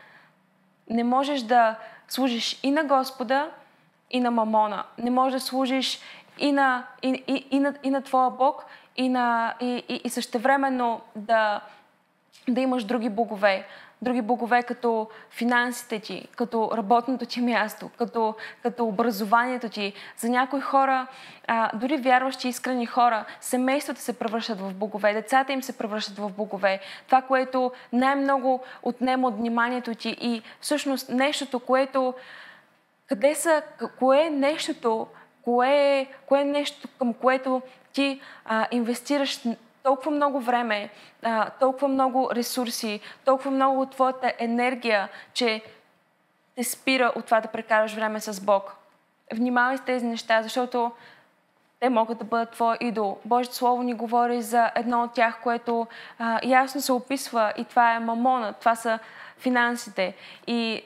[0.90, 3.50] Не можеш да служиш и на Господа,
[4.10, 4.84] и на Мамона.
[4.98, 6.00] Не можеш да служиш
[6.38, 8.64] и на, и, и, и на, и на Твоя Бог,
[8.96, 11.60] и, на, и, и, и същевременно да,
[12.48, 13.66] да имаш други богове
[14.04, 19.92] други богове като финансите ти, като работното ти място, като, като образованието ти.
[20.16, 21.06] За някои хора,
[21.46, 26.30] а, дори вярващи искрени хора, семействата се превръщат в богове, децата им се превръщат в
[26.30, 26.80] богове.
[27.06, 32.14] Това, което най-много отнема от вниманието ти и всъщност нещото, което...
[33.08, 33.62] Къде са...
[33.98, 35.06] Кое е нещото,
[35.42, 37.62] кое е, кое е нещо, към което
[37.92, 39.40] ти а, инвестираш
[39.84, 40.90] толкова много време,
[41.60, 45.62] толкова много ресурси, толкова много от твоята енергия, че
[46.56, 48.76] те спира от това да прекараш време с Бог.
[49.32, 50.92] Внимавай с тези неща, защото
[51.80, 53.18] те могат да бъдат твой идол.
[53.24, 55.86] Божието Слово ни говори за едно от тях, което
[56.18, 58.98] а, ясно се описва и това е мамона, това са
[59.38, 60.14] финансите.
[60.46, 60.82] И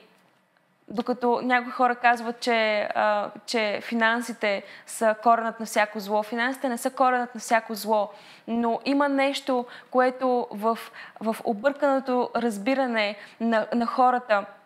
[0.91, 6.23] докато някои хора казват, че, а, че финансите са коренът на всяко зло.
[6.23, 8.11] Финансите не са коренът на всяко зло,
[8.49, 10.79] но има нещо, което в,
[11.21, 14.47] в обърканото разбиране на, на хората–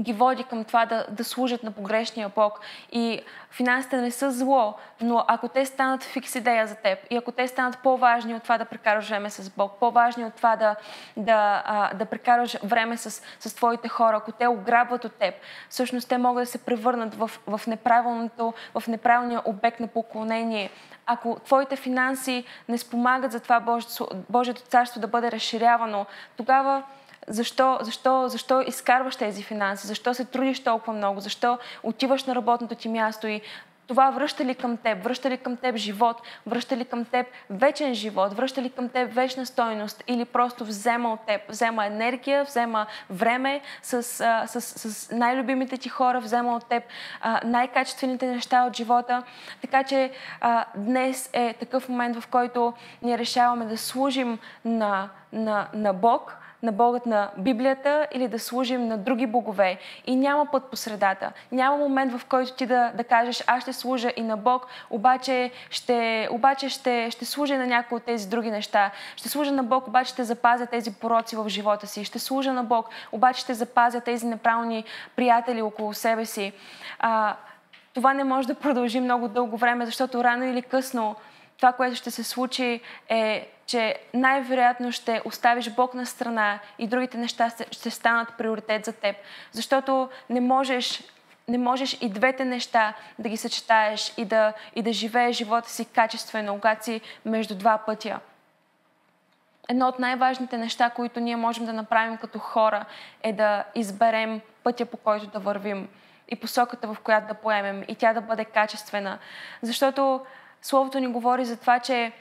[0.00, 2.60] ги води към това да, да служат на погрешния Бог.
[2.92, 7.32] И финансите не са зло, но ако те станат фикс идея за теб и ако
[7.32, 10.76] те станат по-важни от това да прекараш време с Бог, по-важни от това да,
[11.16, 15.34] да, да прекараш време с, с твоите хора, ако те ограбват от теб,
[15.68, 20.70] всъщност те могат да се превърнат в, в, неправилното, в неправилния обект на поклонение.
[21.06, 26.06] Ако твоите финанси не спомагат за това Божието, Божието царство да бъде разширявано,
[26.36, 26.82] тогава
[27.28, 32.74] защо, защо, защо изкарваш тези финанси, защо се трудиш толкова много, защо отиваш на работното
[32.74, 33.40] ти място и
[33.88, 37.94] това връща ли към теб, връща ли към теб живот, връща ли към теб вечен
[37.94, 40.04] живот, връща ли към теб вечна стойност?
[40.06, 45.88] Или просто взема от теб, взема енергия, взема време с, а, с, с най-любимите ти
[45.88, 46.82] хора, взема от теб
[47.44, 49.22] най-качествените неща от живота.
[49.60, 50.10] Така че
[50.40, 56.36] а, днес е такъв момент, в който ние решаваме да служим на, на, на Бог,
[56.62, 59.78] на Богът на Библията или да служим на други богове.
[60.06, 61.32] И няма път по средата.
[61.52, 65.50] Няма момент, в който ти да, да кажеш, аз ще служа и на Бог, обаче,
[65.70, 68.90] ще, обаче ще, ще служа на някои от тези други неща.
[69.16, 72.04] Ще служа на Бог, обаче ще запазя тези пороци в живота си.
[72.04, 74.84] Ще служа на Бог, обаче ще запазя тези неправилни
[75.16, 76.52] приятели около себе си.
[76.98, 77.36] А,
[77.94, 81.16] това не може да продължи много дълго време, защото рано или късно
[81.58, 87.18] това, което ще се случи е, че най-вероятно ще оставиш Бог на страна и другите
[87.18, 89.16] неща ще станат приоритет за теб.
[89.52, 91.02] Защото не можеш,
[91.48, 95.84] не можеш и двете неща да ги съчетаеш и да, и да живееш живота си
[95.84, 98.20] качествено, когато си между два пътя.
[99.68, 102.84] Едно от най-важните неща, които ние можем да направим като хора,
[103.22, 105.88] е да изберем пътя, по който да вървим
[106.28, 109.18] и посоката, в която да поемем и тя да бъде качествена.
[109.62, 110.20] Защото
[110.62, 112.12] Словото ни говори за това, че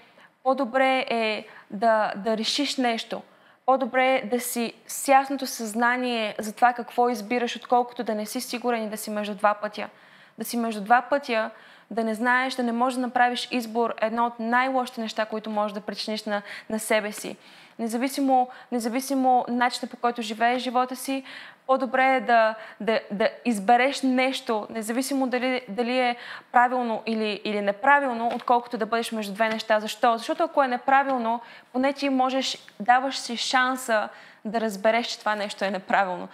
[0.43, 3.21] по-добре е да, да решиш нещо.
[3.65, 8.41] По-добре е да си с ясното съзнание за това какво избираш, отколкото да не си
[8.41, 9.89] сигурен и да си между два пътя.
[10.37, 11.49] Да си между два пътя,
[11.91, 15.73] да не знаеш, да не можеш да направиш избор, едно от най-лошите неща, които можеш
[15.73, 17.37] да причиниш на, на себе си.
[17.79, 21.23] Независимо, независимо начина по който живееш живота си,
[21.67, 26.15] по-добре е да, да, да избереш нещо, независимо дали, дали е
[26.51, 29.79] правилно или, или неправилно, отколкото да бъдеш между две неща.
[29.79, 30.17] Защо?
[30.17, 31.41] Защото ако е неправилно,
[31.73, 34.09] поне ти можеш, даваш си шанса
[34.45, 36.27] да разбереш, че това нещо е неправилно.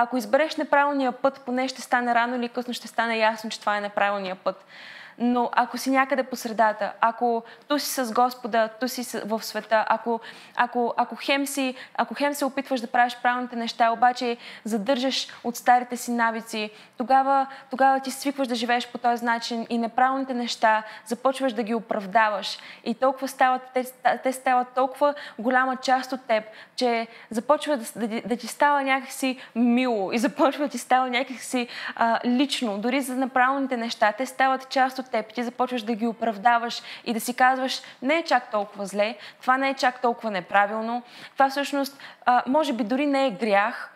[0.00, 3.76] Ако избереш неправилния път, поне ще стане рано или късно, ще стане ясно, че това
[3.76, 4.64] е неправилния път.
[5.18, 9.84] Но ако си някъде по средата, ако ту си с Господа, ту си в света,
[9.88, 10.20] ако,
[10.56, 15.56] ако, ако, хем си, ако хем се опитваш да правиш правилните неща, обаче задържаш от
[15.56, 20.82] старите си навици, тогава, тогава ти свикваш да живееш по този начин и неправилните неща
[21.06, 22.58] започваш да ги оправдаваш.
[22.84, 23.84] И толкова стават, те,
[24.22, 26.44] те стават толкова голяма част от теб,
[26.76, 31.68] че започва да, да, да ти става някакси мило и започва да ти става някакси
[31.96, 32.78] а, лично.
[32.78, 37.12] Дори за неправилните неща, те стават част от теб, ти започваш да ги оправдаваш и
[37.12, 41.48] да си казваш, не е чак толкова зле, това не е чак толкова неправилно, това
[41.48, 43.94] всъщност а, може би дори не е грях,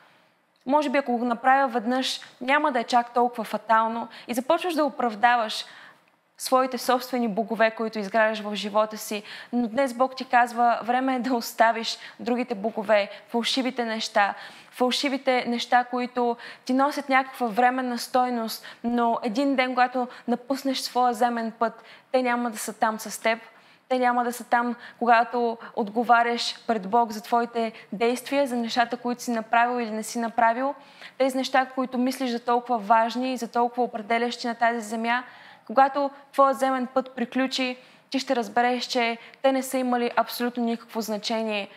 [0.67, 4.85] може би ако го направя веднъж, няма да е чак толкова фатално и започваш да
[4.85, 5.65] оправдаваш
[6.43, 9.23] своите собствени богове, които изграждаш в живота си.
[9.53, 14.35] Но днес Бог ти казва, време е да оставиш другите богове, фалшивите неща,
[14.71, 21.53] фалшивите неща, които ти носят някаква временна стойност, но един ден, когато напуснеш своя земен
[21.59, 23.39] път, те няма да са там с теб.
[23.89, 29.23] Те няма да са там, когато отговаряш пред Бог за твоите действия, за нещата, които
[29.23, 30.75] си направил или не си направил.
[31.19, 35.23] Тези неща, които мислиш за толкова важни и за толкова определящи на тази земя,
[35.67, 37.77] когато твоят земен път приключи,
[38.11, 41.69] ти ще разбереш, че те не са имали абсолютно никакво значение.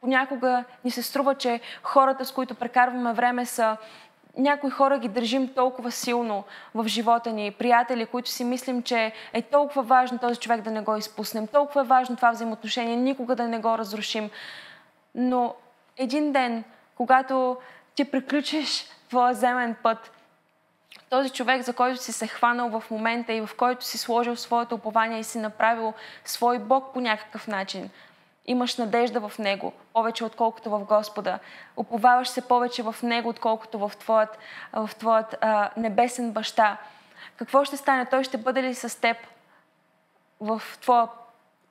[0.00, 3.76] Понякога ни се струва, че хората, с които прекарваме време, са
[4.38, 9.42] някои хора ги държим толкова силно в живота ни, приятели, които си мислим, че е
[9.42, 13.48] толкова важно този човек да не го изпуснем, толкова е важно това взаимоотношение, никога да
[13.48, 14.30] не го разрушим.
[15.14, 15.54] Но
[15.96, 17.56] един ден, когато
[17.94, 20.10] ти приключиш твоя земен път,
[21.10, 24.74] този човек, за който си се хванал в момента и в който си сложил своето
[24.74, 25.94] упование и си направил
[26.24, 27.90] свой Бог по някакъв начин.
[28.46, 31.38] Имаш надежда в Него, повече отколкото в Господа.
[31.76, 34.38] Уповаваш се повече в Него, отколкото в Твоят,
[34.72, 36.76] в твоят а, небесен баща.
[37.36, 38.06] Какво ще стане?
[38.06, 39.16] Той ще бъде ли с теб
[40.40, 41.08] в Твоя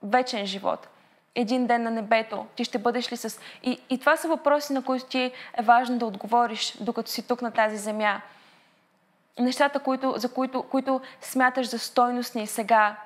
[0.03, 0.87] вечен живот?
[1.35, 2.45] Един ден на небето.
[2.55, 3.39] Ти ще бъдеш ли с...
[3.63, 5.19] И, и това са въпроси, на които ти
[5.53, 8.21] е важно да отговориш, докато си тук на тази земя
[9.39, 12.97] нещата, които, за които, които смяташ за стойностни сега,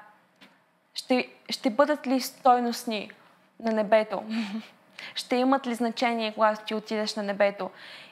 [0.93, 3.11] ще, ще бъдат ли стойностни
[3.59, 4.23] на небето?
[5.15, 7.69] ще имат ли значение, когато ти отидеш на небето?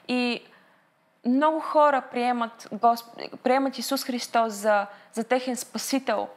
[0.08, 0.42] И
[1.26, 3.06] много хора приемат, Госп...
[3.42, 6.28] приемат Исус Христос за, за техен спасител.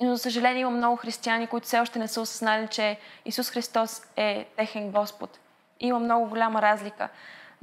[0.00, 4.02] Но, за съжаление, има много християни, които все още не са осъзнали, че Исус Христос
[4.16, 5.38] е техен Господ.
[5.80, 7.08] Има много голяма разлика.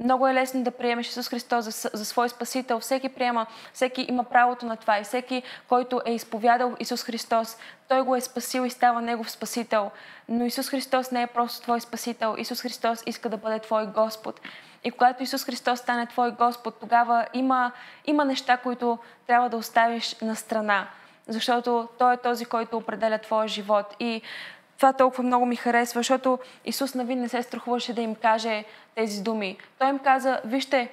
[0.02, 2.80] Много е лесно да приемеш Исус Христос за, за свой Спасител.
[2.80, 4.98] Всеки приема, всеки има правото на това.
[4.98, 7.56] И всеки, който е изповядал Исус Христос,
[7.88, 9.90] той го е спасил и става Негов Спасител.
[10.28, 12.34] Но Исус Христос не е просто Твой Спасител.
[12.38, 14.40] Исус Христос иска да бъде Твой Господ.
[14.84, 17.72] И когато Исус Христос стане Твой Господ, тогава има,
[18.06, 20.88] има неща, които трябва да оставиш на страна.
[21.28, 23.96] Защото Той е този, който определя Твоя живот.
[24.00, 24.22] И
[24.82, 28.64] това толкова много ми харесва, защото Исус Навин не се страхуваше да им каже
[28.94, 29.56] тези думи.
[29.78, 30.88] Той им каза, вижте,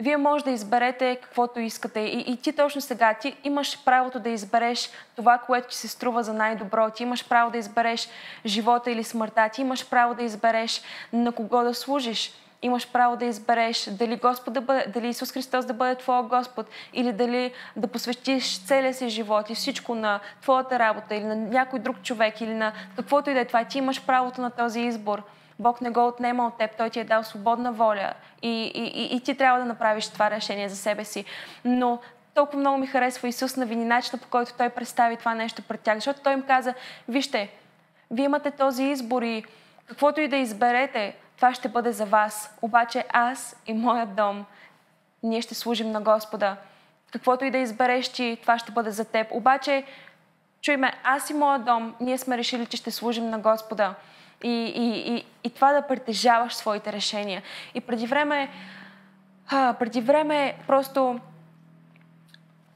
[0.00, 2.00] вие може да изберете каквото искате.
[2.00, 6.22] И, и ти точно сега, ти имаш правото да избереш това, което ти се струва
[6.22, 6.90] за най-добро.
[6.90, 8.08] Ти имаш право да избереш
[8.46, 9.48] живота или смъртта.
[9.48, 12.32] Ти имаш право да избереш на кого да служиш.
[12.62, 16.66] Имаш право да избереш дали, Господ да бъде, дали Исус Христос да бъде Твоя Господ
[16.92, 21.78] или дали да посветиш целия си живот и всичко на Твоята работа или на някой
[21.78, 23.64] друг човек или на каквото и да е това.
[23.64, 25.22] Ти имаш правото на този избор.
[25.58, 29.16] Бог не го отнема от теб, Той ти е дал свободна воля и, и, и,
[29.16, 31.24] и ти трябва да направиш това решение за себе си.
[31.64, 31.98] Но
[32.34, 33.90] толкова много ми харесва Исус на вини,
[34.22, 36.74] по който Той представи това нещо пред тях, защото Той им каза,
[37.08, 37.50] вижте,
[38.10, 39.44] вие имате този избор и
[39.86, 42.58] каквото и да изберете, това ще бъде за вас.
[42.62, 44.44] Обаче аз и моят дом,
[45.22, 46.56] ние ще служим на Господа.
[47.12, 49.26] Каквото и да избереш ти, това ще бъде за теб.
[49.30, 49.84] Обаче,
[50.60, 53.94] чуй ме, аз и моят дом, ние сме решили, че ще служим на Господа
[54.42, 57.42] и, и, и, и това да притежаваш своите решения.
[57.74, 58.48] И преди време,
[59.48, 61.20] а, преди време просто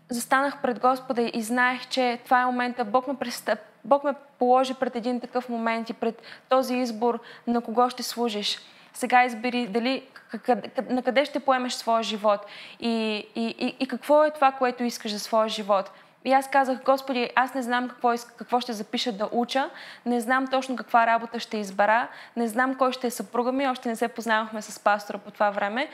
[0.08, 2.84] застанах пред Господа и знаех, че това е момента.
[2.84, 7.60] Бог ме, престъп, Бог ме положи пред един такъв момент и пред този избор на
[7.60, 8.58] кого ще служиш.
[8.92, 10.02] Сега избери дали
[10.90, 12.46] на къде ще поемеш своя живот
[12.80, 12.88] и,
[13.34, 15.90] и, и, и какво е това, което искаш за своя живот.
[16.24, 19.70] И аз казах, Господи, аз не знам какво, какво ще запиша да уча,
[20.06, 23.88] не знам точно каква работа ще избера, не знам кой ще е съпруга ми, още
[23.88, 25.88] не се познавахме с пастора по това време,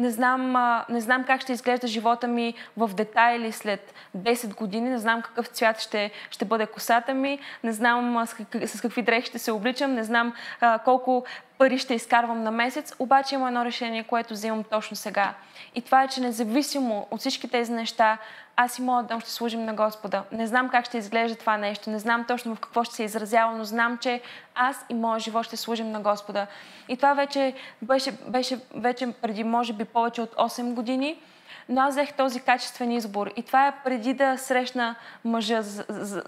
[0.00, 0.52] не знам,
[0.88, 5.46] не знам как ще изглежда живота ми в детайли след 10 години, не знам какъв
[5.46, 9.52] цвят ще, ще бъде косата ми, не знам с, как, с какви дрехи ще се
[9.52, 11.24] обличам, не знам а, колко
[11.58, 15.34] пари ще изкарвам на месец, обаче има едно решение, което взимам точно сега.
[15.74, 18.18] И това е, че независимо от всички тези неща,
[18.56, 20.22] аз и моят дом ще служим на Господа.
[20.32, 23.56] Не знам как ще изглежда това нещо, не знам точно в какво ще се изразява,
[23.56, 24.20] но знам, че
[24.54, 26.46] аз и моят живот ще служим на Господа.
[26.88, 31.18] И това вече беше, беше вече преди, може би, повече от 8 години
[31.70, 33.30] но аз взех този качествен избор.
[33.36, 36.22] И това е преди да срещна мъжа за, за,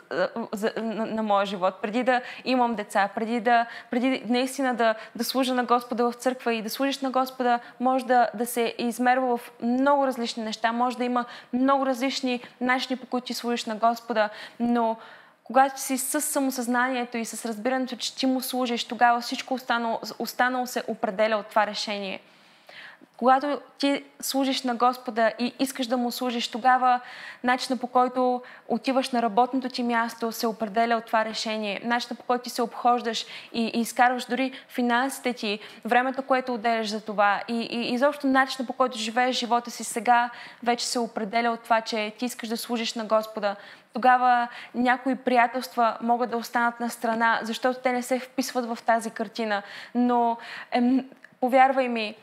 [0.52, 5.24] за, на, на моя живот, преди да имам деца, преди да преди наистина да, да
[5.24, 9.36] служа на Господа в църква и да служиш на Господа може да, да се измерва
[9.36, 13.76] в много различни неща, може да има много различни начини, по които ти служиш на
[13.76, 14.28] Господа,
[14.60, 14.96] но
[15.44, 20.66] когато си с самосъзнанието и с разбирането, че ти му служиш, тогава всичко останало, останало
[20.66, 22.20] се определя от това решение–
[23.16, 27.00] когато ти служиш на Господа и искаш да му служиш, тогава
[27.44, 31.80] начинът по който отиваш на работното ти място се определя от това решение.
[31.84, 36.88] Начинът по който ти се обхождаш и, и изкарваш дори финансите ти, времето, което отделяш
[36.88, 40.30] за това и, и изобщо начинът по който живееш живота си сега
[40.62, 43.56] вече се определя от това, че ти искаш да служиш на Господа.
[43.92, 49.10] Тогава някои приятелства могат да останат на страна, защото те не се вписват в тази
[49.10, 49.62] картина.
[49.94, 50.36] Но
[50.72, 51.04] е,
[51.40, 52.16] повярвай ми,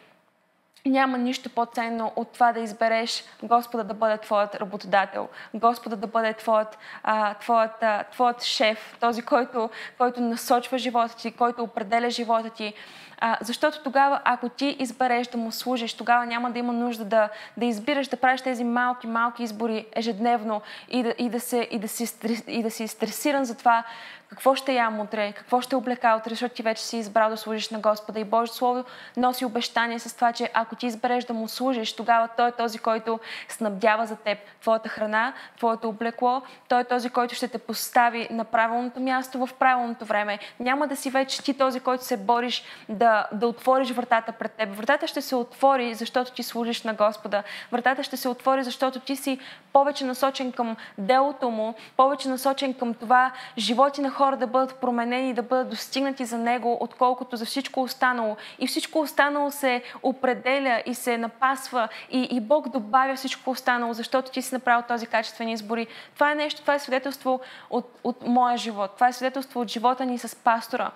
[0.86, 6.34] няма нищо по-ценно от това да избереш Господа да бъде твоят работодател, Господа да бъде
[6.34, 12.50] твоят, а, твоят, а, твоят шеф, този, който, който насочва живота ти, който определя живота
[12.50, 12.74] ти.
[13.22, 17.30] А, защото тогава, ако ти избереш да му служиш, тогава няма да има нужда да,
[17.57, 21.80] да избираш, да правиш тези малки, малки избори ежедневно и да, и да, се, и
[21.80, 22.07] да, си,
[22.47, 23.84] и да си стресиран за това
[24.30, 27.70] какво ще ям утре, какво ще облека утре, защото ти вече си избрал да служиш
[27.70, 28.20] на Господа.
[28.20, 28.84] И Божието Слово
[29.17, 32.80] носи обещание с това, че ако ти избереш да му служиш, тогава Той е този,
[32.80, 36.41] който снабдява за теб твоята храна, твоето облекло.
[36.67, 40.39] Той е този, който ще те постави на правилното място в правилното време.
[40.59, 44.76] Няма да си вече ти този, който се бориш да, да отвориш вратата пред теб.
[44.76, 47.43] Вратата ще се отвори, защото ти служиш на Господа.
[47.72, 49.39] Вратата ще се отвори, защото ти си
[49.74, 55.34] повече насочен към делото му, повече насочен към това животи на хора да бъдат променени,
[55.34, 58.38] да бъдат достигнати за Него, отколкото за всичко останало.
[58.60, 64.32] И всичко останало се определя и се напасва и, и Бог добавя всичко останало, защото
[64.32, 65.78] ти си направил този качествен избор.
[66.14, 67.39] Това е нещо, това е свидетелство
[67.70, 68.91] от, от моя живот.
[68.95, 70.91] Това е свидетелство от живота ни с пастора.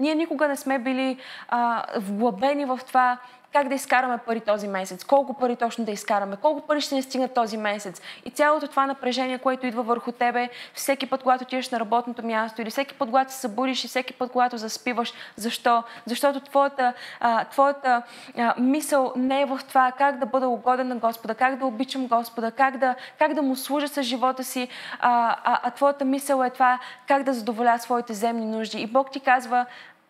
[0.00, 1.18] Ние никога не сме били
[1.48, 3.18] а, вглъбени в това
[3.52, 7.02] как да изкараме пари този месец, колко пари точно да изкараме, колко пари ще ни
[7.02, 8.00] стигнат този месец.
[8.24, 12.62] И цялото това напрежение, което идва върху тебе, всеки път, когато отидеш на работното място
[12.62, 15.12] или всеки път, когато се събудиш и всеки път, когато заспиваш.
[15.36, 15.82] Защо?
[16.06, 18.02] Защото твоята, а, твоята
[18.38, 22.06] а, мисъл не е в това как да бъда угоден на Господа, как да обичам
[22.06, 24.68] Господа, как да, как да му служа с живота си,
[25.00, 26.78] а, а, а твоята мисъл е това
[27.08, 28.80] как да задоволя своите земни нужди.
[28.80, 29.66] И Бог ти казва,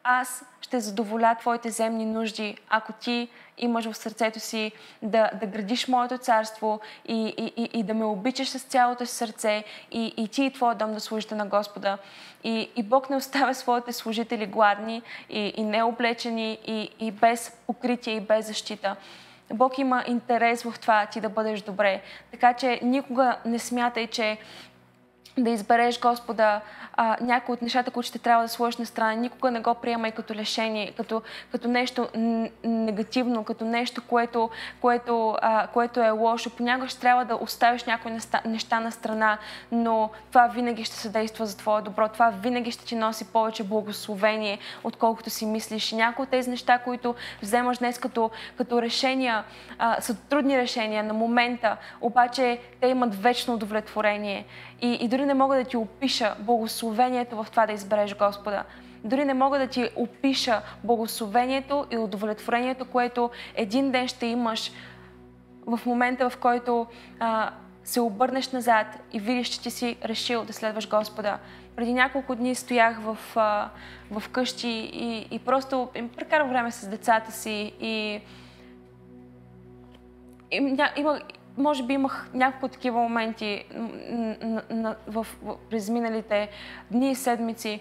[0.09, 3.29] аз ще задоволя твоите земни нужди, ако ти
[3.59, 8.05] имаш в сърцето си да, да градиш моето царство и, и, и, и да ме
[8.05, 11.99] обичаш с цялото си сърце и, и ти и твоя дом да служите на Господа.
[12.45, 18.15] И, и Бог не оставя своите служители гладни и, и необлечени и, и без покритие
[18.15, 18.97] и без защита.
[19.55, 22.03] Бог има интерес в това ти да бъдеш добре.
[22.31, 24.39] Така че никога не смятай, че
[25.39, 26.61] да избереш Господа
[26.97, 29.15] а, някои от нещата, които ще трябва да сложиш на страна.
[29.15, 31.23] Никога не го приемай като лишение, като,
[31.53, 32.09] като нещо
[32.65, 36.51] негативно, като нещо, което, което, а, което е лошо.
[36.51, 39.39] Понякога ще трябва да оставиш някои неща, неща на страна,
[39.73, 42.09] но това винаги ще се действа за твое добро.
[42.09, 45.93] Това винаги ще ти носи повече благословение, отколкото си мислиш.
[45.93, 49.45] И някои от тези неща, които вземаш днес като, като решения,
[49.79, 54.47] а, са трудни решения на момента, обаче те имат вечно удовлетворение.
[54.83, 58.65] И, и дори не мога да ти опиша благословението в това да избереш Господа.
[59.05, 64.73] Дори не мога да ти опиша благословението и удовлетворението, което един ден ще имаш
[65.67, 66.87] в момента, в който
[67.21, 67.51] а,
[67.85, 71.39] се обърнеш назад и видиш, че ти си решил да следваш Господа.
[71.77, 73.71] Преди няколко дни стоях в, а,
[74.11, 78.21] в къщи и, и просто прекарах време с децата си и,
[80.51, 81.21] и има,
[81.59, 83.65] може би имах няколко такива моменти
[85.07, 85.27] в,
[85.71, 86.49] през миналите
[86.91, 87.81] дни и седмици,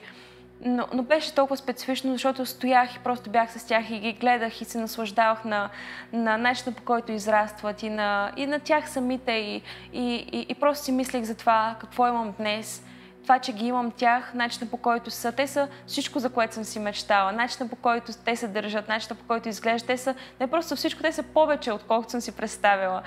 [0.61, 4.61] но, но беше толкова специфично, защото стоях и просто бях с тях и ги гледах
[4.61, 5.69] и се наслаждавах на,
[6.13, 9.61] на начина по който израстват и на, и на тях самите и,
[9.93, 12.84] и, и, и просто си мислех за това какво имам днес
[13.25, 15.31] това, че ги имам тях, начина по който са.
[15.31, 17.31] Те са всичко, за което съм си мечтала.
[17.31, 19.87] Начина по който те се държат, начина по който изглеждат.
[19.87, 23.01] Те са не просто всичко, те са повече, отколкото съм си представила.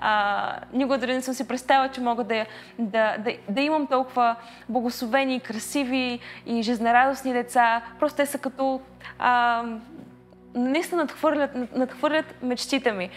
[0.00, 2.46] А, никога дори не съм си представила, че мога да,
[2.78, 4.36] да, да, да имам толкова
[4.68, 7.82] благословени, красиви и жизнерадостни деца.
[8.00, 8.80] Просто те са като...
[9.18, 9.62] А,
[10.54, 13.10] наистина надхвърлят, надхвърлят мечтите ми.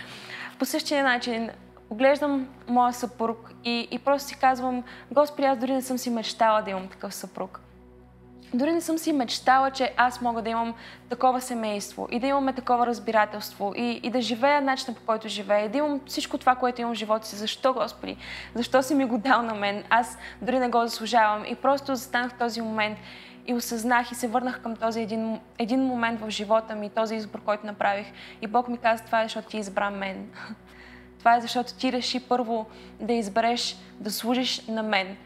[0.59, 1.49] По същия начин
[1.89, 6.61] поглеждам моя съпруг и, и просто си казвам, Господи, аз дори не съм си мечтала
[6.61, 7.59] да имам такъв съпруг.
[8.53, 10.73] Дори не съм си мечтала, че аз мога да имам
[11.09, 15.65] такова семейство и да имаме такова разбирателство и, и да живея начина по който живея
[15.65, 17.35] и да имам всичко това, което имам в живота си.
[17.35, 18.17] Защо, Господи?
[18.55, 19.83] Защо си ми го дал на мен?
[19.89, 21.45] Аз дори не го заслужавам.
[21.45, 22.97] И просто застанах в този момент
[23.47, 27.41] и осъзнах и се върнах към този един, един момент в живота ми, този избор,
[27.41, 28.07] който направих.
[28.41, 30.29] И Бог ми каза, това е, защото ти избра мен.
[31.19, 32.65] Това е защото ти реши първо
[32.99, 35.17] да избереш да служиш на мен.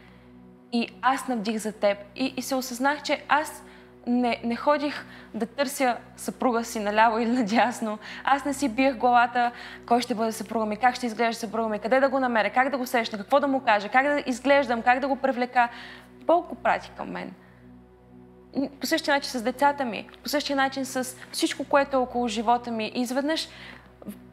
[0.72, 1.98] И аз навдих за теб.
[2.16, 3.62] И, и се осъзнах, че аз
[4.06, 7.98] не, не ходих да търся съпруга си наляво или надясно.
[8.24, 9.52] Аз не си биех главата
[9.86, 12.70] кой ще бъде съпруга ми, как ще изглежда съпруга ми, къде да го намеря, как
[12.70, 15.68] да го срещна, какво да му кажа, как да изглеждам, как да го привлека.
[16.24, 17.32] Бог го прати към мен.
[18.80, 22.70] По същия начин с децата ми, по същия начин с всичко, което е около живота
[22.70, 22.92] ми.
[22.94, 23.48] И изведнъж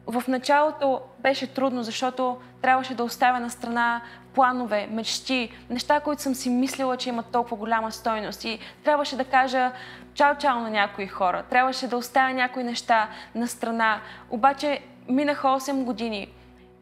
[0.06, 4.02] в началото беше трудно, защото трябваше да оставя на страна
[4.34, 8.44] планове, мечти, неща, които съм си мислила, че имат толкова голяма стойност.
[8.44, 9.72] И трябваше да кажа
[10.14, 11.44] чао-чао на някои хора.
[11.50, 14.00] Трябваше да оставя някои неща на страна.
[14.30, 16.28] Обаче минаха 8 години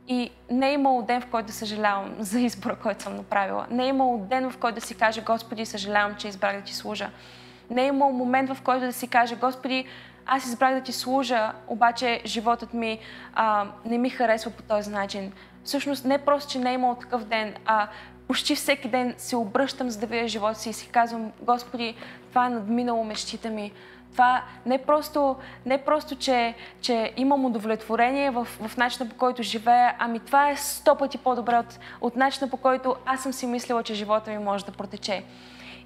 [0.08, 3.66] и не е имало ден, в който да съжалявам за избора, който съм направила.
[3.70, 6.74] Не е имало ден, в който да си кажа, Господи, съжалявам, че избрах да ти
[6.74, 7.10] служа.
[7.70, 9.84] Не е имало момент, в който да си кажа, Господи,
[10.28, 12.98] аз избрах да ти служа, обаче животът ми
[13.34, 15.32] а, не ми харесва по този начин.
[15.64, 17.88] Всъщност не просто, че не е имал такъв ден, а
[18.28, 21.94] почти всеки ден се обръщам за да видя живота си и си казвам, Господи,
[22.28, 23.72] това е надминало мечтите ми.
[24.12, 29.94] Това не просто, не просто че, че имам удовлетворение в, в начина по който живея,
[29.98, 33.82] ами това е сто пъти по-добре от, от начина по който аз съм си мислила,
[33.82, 35.24] че живота ми може да протече.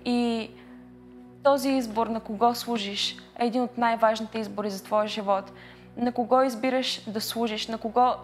[0.04, 0.50] И
[1.44, 5.52] този избор на кого служиш е един от най-важните избори за твоя живот.
[5.96, 8.14] На кого избираш да служиш, на кого,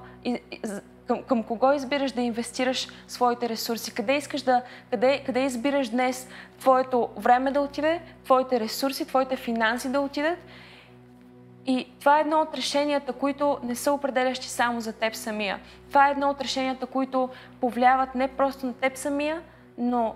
[1.06, 6.28] към, към кого избираш да инвестираш своите ресурси, къде искаш да, къде, къде избираш днес
[6.58, 10.38] твоето време да отиде, твоите ресурси, твоите финанси да отидат.
[11.66, 15.58] И това е едно от решенията, които не са определящи само за теб самия.
[15.88, 17.28] Това е едно от решенията, които
[17.60, 19.42] повлияват не просто на теб самия,
[19.78, 20.14] но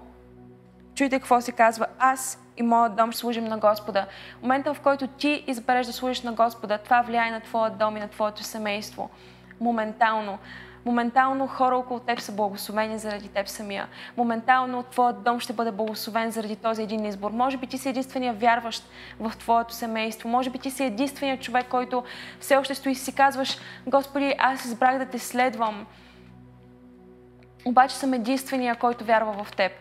[0.95, 1.87] чуйте какво се казва.
[1.99, 4.07] Аз и моят дом ще служим на Господа.
[4.39, 7.97] В момента, в който ти избереш да служиш на Господа, това влияе на твоя дом
[7.97, 9.11] и на твоето семейство.
[9.61, 10.39] Моментално.
[10.85, 13.89] Моментално хора около теб са благословени заради теб самия.
[14.17, 17.31] Моментално твоят дом ще бъде благословен заради този един избор.
[17.31, 18.85] Може би ти си единствения вярващ
[19.21, 20.29] в твоето семейство.
[20.29, 22.05] Може би ти си единственият човек, който
[22.41, 25.87] все още стои и си казваш, Господи, аз избрах да те следвам.
[27.65, 29.73] Обаче съм единствения, който вярва в теб.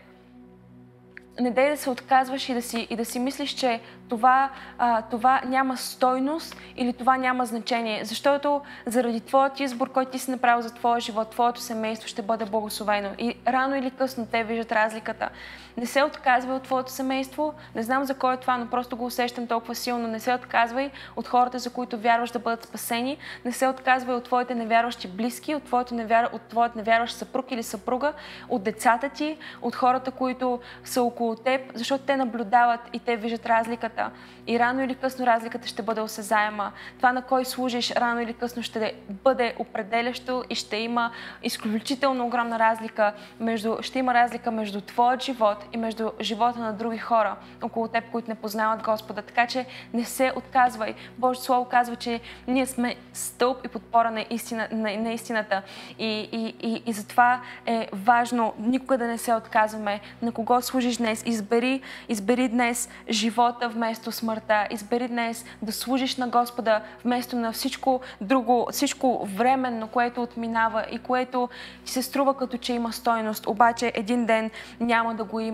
[1.40, 5.02] Не дай да се отказваш и да си, и да си мислиш, че това, а,
[5.02, 8.04] това няма стойност или това няма значение.
[8.04, 12.44] Защото заради твоят избор, който ти си направил за твоя живот, твоето семейство ще бъде
[12.44, 13.08] благословено.
[13.18, 15.28] И рано или късно те виждат разликата.
[15.76, 17.54] Не се отказвай от твоето семейство.
[17.74, 20.08] Не знам за кой е това, но просто го усещам толкова силно.
[20.08, 23.18] Не се отказвай от хората, за които вярваш да бъдат спасени.
[23.44, 26.28] Не се отказвай от твоите невярващи близки, от твоето невяр...
[26.76, 28.12] невярващ съпруг или съпруга,
[28.48, 33.46] от децата ти, от хората, които са около теб, защото те наблюдават и те виждат
[33.46, 34.10] разликата.
[34.46, 36.72] И рано или късно разликата ще бъде осезаема.
[36.96, 41.10] Това на кой служиш рано или късно ще бъде определящо и ще има
[41.42, 46.98] изключително огромна разлика между, ще има разлика между твоят живот и между живота на други
[46.98, 49.22] хора около теб, които не познават Господа.
[49.22, 50.94] Така че не се отказвай.
[51.18, 55.62] Божието Слово казва, че ние сме стълб и подпора на, истина, на, на истината.
[55.98, 60.00] И, и, и, и затова е важно никога да не се отказваме.
[60.22, 61.22] На кого служиш днес?
[61.26, 64.66] Избери, избери днес живота вместо смъртта.
[64.70, 70.98] Избери днес да служиш на Господа вместо на всичко друго, всичко временно, което отминава и
[70.98, 71.48] което
[71.84, 73.46] ти се струва като че има стойност.
[73.46, 74.50] Обаче един ден
[74.80, 75.51] няма да го има.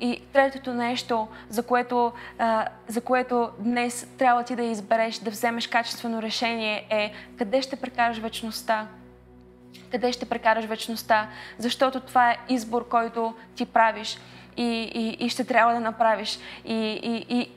[0.00, 5.66] И третото нещо, за което, а, за което днес трябва ти да избереш, да вземеш
[5.66, 8.86] качествено решение е къде ще прекараш вечността
[9.90, 11.28] къде ще прекараш вечността,
[11.58, 14.18] защото това е избор, който ти правиш
[14.56, 16.38] и, и, и ще трябва да направиш.
[16.64, 17.50] И, и, и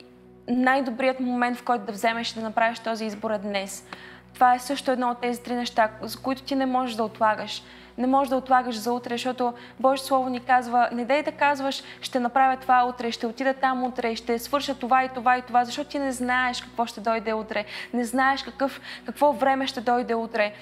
[0.48, 3.86] най-добрият момент, в който да вземеш и да направиш този избор е днес.
[4.34, 7.62] Това е също едно от тези три неща, за които ти не можеш да отлагаш.
[8.02, 11.82] Не можеш да отлагаш за утре, защото Божието Слово ни казва, не дай да казваш,
[12.00, 15.64] ще направя това утре, ще отида там утре, ще свърша това и това и това,
[15.64, 20.14] защото ти не знаеш какво ще дойде утре, не знаеш какъв, какво време ще дойде
[20.14, 20.52] утре.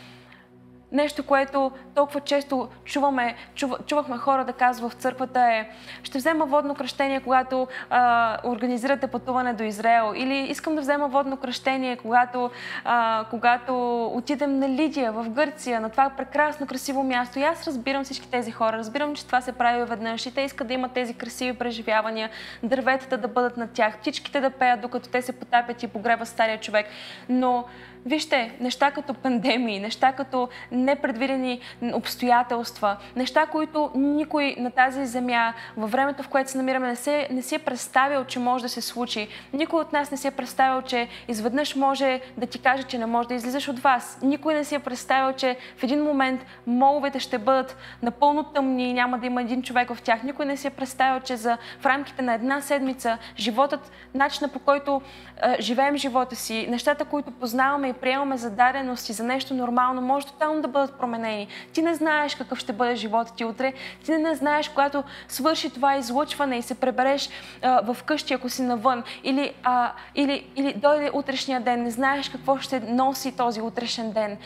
[0.93, 5.69] Нещо, което толкова често чуваме, чув, чувахме хора да казват в църквата е
[6.03, 10.13] ще взема водно кръщение, когато а, организирате пътуване до Израел.
[10.17, 12.51] Или искам да взема водно кръщение, когато,
[12.85, 17.39] а, когато отидем на Лидия в Гърция, на това прекрасно, красиво място.
[17.39, 18.79] И аз разбирам всички тези хора.
[18.79, 22.31] Разбирам, че това се прави веднъж и те искат да имат тези красиви преживявания,
[22.63, 26.61] дърветата да бъдат на тях, птичките да пеят, докато те се потапят и погреба стария
[26.61, 26.87] човек.
[27.29, 27.65] Но
[28.07, 31.61] Вижте, неща като пандемии, неща като непредвидени
[31.95, 37.29] обстоятелства, неща, които никой на тази земя във времето, в което се намираме, не, се,
[37.31, 39.29] не си е представил, че може да се случи.
[39.53, 43.07] Никой от нас не си е представил, че изведнъж може да ти каже, че не
[43.07, 44.19] може да излизаш от вас.
[44.23, 48.93] Никой не си е представил, че в един момент моловете ще бъдат напълно тъмни и
[48.93, 50.23] няма да има един човек в тях.
[50.23, 54.59] Никой не си е представил, че за, в рамките на една седмица животът, начина по
[54.59, 55.03] който
[55.43, 60.27] е, живеем живота си, нещата, които познаваме и приемаме за дадености, за нещо нормално, може
[60.27, 61.49] тотално да бъдат променени.
[61.73, 63.73] Ти не знаеш какъв ще бъде живота ти утре.
[64.05, 67.31] Ти не знаеш, когато свърши това излъчване и се пребереш
[67.63, 72.29] а, в къщи, ако си навън, или, а, или, или дойде утрешния ден, не знаеш
[72.29, 74.39] какво ще носи този утрешен ден.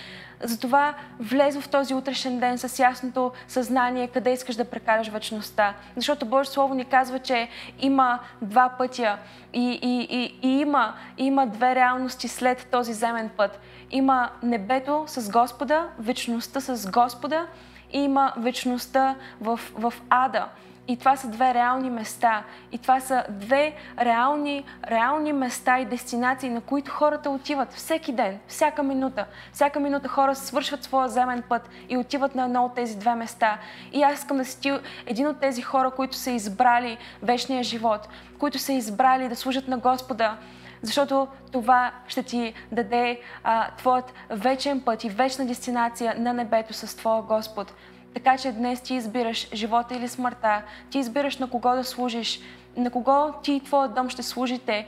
[0.43, 5.75] Затова влез в този утрешен ден с ясното съзнание къде искаш да прекараш вечността.
[5.97, 7.49] Защото Божие Слово ни казва, че
[7.81, 9.19] има два пътя
[9.53, 13.61] и, и, и, и има, има две реалности след този земен път.
[13.91, 17.47] Има небето с Господа, вечността с Господа
[17.93, 20.49] и има вечността в, в ада.
[20.89, 22.45] И това са две реални места.
[22.73, 28.39] И това са две реални, реални места и дестинации, на които хората отиват всеки ден,
[28.49, 29.27] всяка минута.
[29.53, 33.59] Всяка минута хора свършват своя земен път и отиват на едно от тези две места.
[33.93, 34.73] И аз искам да си ти
[35.07, 38.09] един от тези хора, които са избрали вечния живот,
[38.39, 40.37] които са избрали да служат на Господа,
[40.83, 46.97] защото това ще ти даде а, твоят вечен път и вечна дестинация на небето с
[46.97, 47.73] твоя Господ.
[48.15, 52.41] Така че днес ти избираш живота или смъртта, ти избираш на кого да служиш,
[52.77, 54.87] на кого ти и твоят дом ще служите,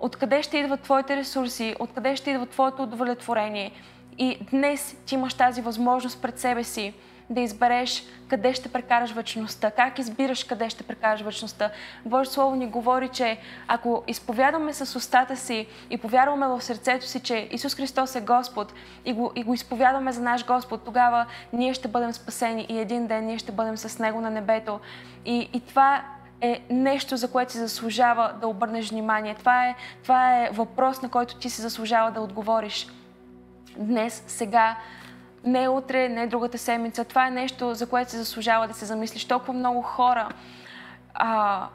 [0.00, 3.72] откъде ще идват твоите ресурси, откъде ще идва твоето удовлетворение.
[4.18, 6.94] И днес ти имаш тази възможност пред себе си
[7.30, 11.70] да избереш къде ще прекараш вечността, как избираш къде ще прекараш вечността.
[12.04, 17.20] Божие Слово ни говори, че ако изповядваме с устата си и повярваме в сърцето си,
[17.20, 18.72] че Исус Христос е Господ
[19.04, 23.06] и го, и го изповядваме за наш Господ, тогава ние ще бъдем спасени и един
[23.06, 24.80] ден ние ще бъдем с Него на небето.
[25.24, 26.04] И, и това
[26.40, 29.34] е нещо, за което си заслужава да обърнеш внимание.
[29.34, 32.88] Това е, това е въпрос, на който ти си заслужава да отговориш.
[33.76, 34.76] Днес, сега,
[35.46, 37.04] не утре, не другата седмица.
[37.04, 39.24] Това е нещо, за което се заслужава да се замислиш.
[39.24, 40.28] Толкова много хора
[41.14, 41.66] а,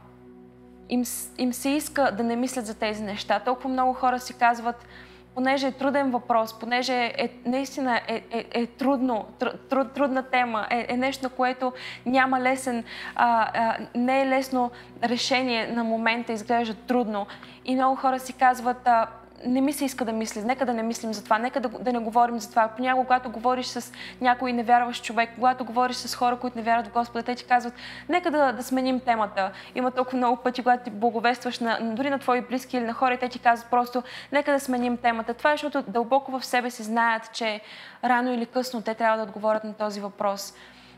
[0.89, 1.03] им,
[1.37, 3.39] им се иска да не мислят за тези неща.
[3.39, 4.87] Толкова много хора си казват,
[5.35, 9.25] понеже е труден въпрос, понеже е, наистина е, е, е трудно,
[9.69, 11.73] труд, трудна тема, е, е нещо, на което
[12.05, 12.83] няма лесен,
[13.15, 14.71] а, а, не е лесно
[15.03, 17.27] решение на момента, изглежда трудно.
[17.65, 19.07] И много хора си казват, а,
[19.45, 21.93] не ми се иска да мисли, нека да не мислим за това, нека да, да
[21.93, 22.67] не говорим за това.
[22.67, 26.91] Понякога, когато говориш с някой невярващ човек, когато говориш с хора, които не вярват в
[26.91, 27.73] Господа, те ти казват,
[28.09, 29.51] нека да, да сменим темата.
[29.75, 33.13] Има толкова много пъти, когато ти благовестваш на, дори на твои близки или на хора,
[33.13, 35.33] и те ти казват просто, нека да сменим темата.
[35.33, 37.61] Това е, защото дълбоко в себе си знаят, че
[38.03, 40.53] рано или късно те трябва да отговорят на този въпрос.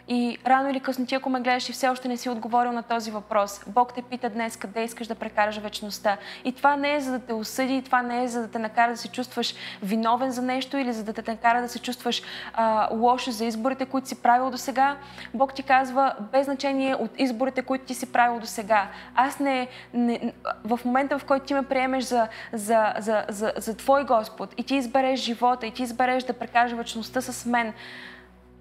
[0.07, 2.83] И рано или късно ти, ако ме гледаш и все още не си отговорил на
[2.83, 6.17] този въпрос, Бог те пита днес къде искаш да прекараш вечността.
[6.45, 8.91] И това не е за да те осъди, това не е за да те накара
[8.91, 12.21] да се чувстваш виновен за нещо или за да те накара да се чувстваш
[12.53, 14.97] а, лошо за изборите, които си правил до сега.
[15.33, 18.87] Бог ти казва, без значение от изборите, които ти си правил до сега.
[19.15, 20.33] Аз не, не,
[20.63, 24.63] в момента, в който ти ме приемеш за, за, за, за, за Твой Господ и
[24.63, 27.73] ти избереш живота и ти избереш да прекараш вечността с мен,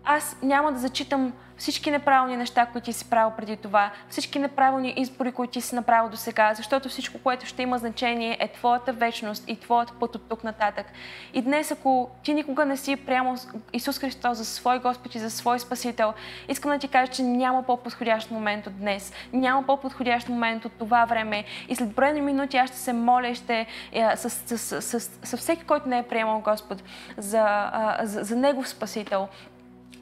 [0.04, 4.94] аз няма да зачитам всички неправилни неща, които ти си правил преди това, всички неправилни
[4.96, 8.92] избори, които ти си направил до сега, защото всичко, което ще има значение е твоята
[8.92, 10.86] вечност и твоят път от тук нататък.
[11.34, 13.36] И днес, ако ти никога не си приемал
[13.72, 16.12] Исус Христос за свой Господ и за свой Спасител,
[16.48, 19.12] искам да ти кажа, че няма по-подходящ момент от днес.
[19.32, 21.44] Няма по-подходящ момент от това време.
[21.68, 25.36] И след броени минути аз ще се моля и ще, е, с, с, с, с,
[25.36, 26.82] всеки, който не е приемал Господ
[27.16, 27.70] за,
[28.02, 29.28] за, за Негов Спасител,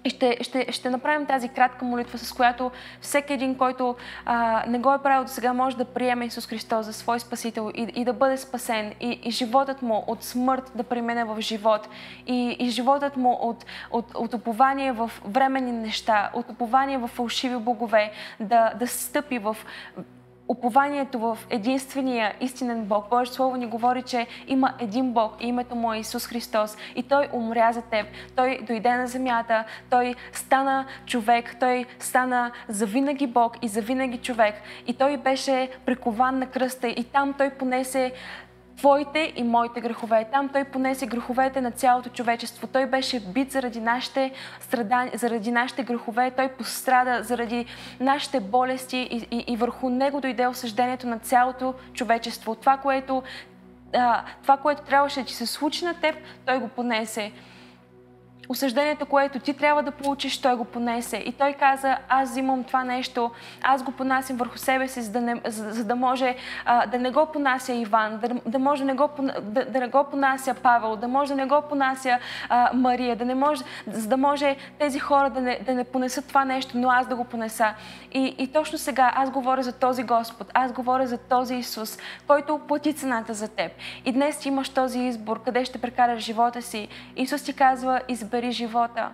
[0.05, 2.71] и ще, ще, ще направим тази кратка молитва, с която
[3.01, 3.97] всеки един, който
[4.27, 7.71] а, не го е правил до сега, може да приеме Исус Христос за свой Спасител
[7.75, 8.95] и, и да бъде спасен.
[9.01, 11.89] И, и животът му от смърт да премине в живот.
[12.27, 17.57] И, и животът му от, от, от упование в временни неща, от упование в фалшиви
[17.57, 19.57] богове, да, да стъпи в
[20.51, 23.09] упованието в единствения истинен Бог.
[23.11, 26.77] Божието Слово ни говори, че има един Бог и името му е Исус Христос.
[26.97, 28.07] И Той умря за теб.
[28.37, 34.55] Той дойде на земята, Той стана човек, Той стана завинаги Бог и завинаги човек.
[34.87, 38.13] И Той беше прикован на кръста и там Той понесе
[38.81, 40.27] твоите и моите грехове.
[40.33, 42.67] Там той понесе греховете на цялото човечество.
[42.67, 46.31] Той беше бит заради нашите страдания, заради нашите грехове.
[46.31, 47.67] Той пострада заради
[48.01, 52.55] нашите болести и, и, и върху него дойде осъждението на цялото човечество.
[52.55, 53.23] Това, което,
[53.95, 56.17] а, това, което трябваше да ти се случи на теб,
[56.47, 57.33] той го понесе
[58.49, 61.17] осъждението, което ти трябва да получиш, той го понесе.
[61.17, 63.31] И той каза, аз взимам това нещо,
[63.63, 66.99] аз го понасям върху себе си, за да, не, за, за да може а, да
[66.99, 69.09] не го понася Иван, да, да може не го,
[69.43, 72.19] да, да не го понася Павел, да може да не го понася
[72.49, 76.29] а, Мария, да не може, за да може тези хора да не, да не понесат
[76.29, 77.75] това нещо, но аз да го понеса.
[78.13, 82.61] И, и точно сега аз говоря за този Господ, аз говоря за този Исус, който
[82.69, 83.73] плати цената за теб.
[84.05, 86.89] И днес имаш този избор, къде ще прекараш живота си.
[87.17, 89.11] Исус ти казва, избери избери живота.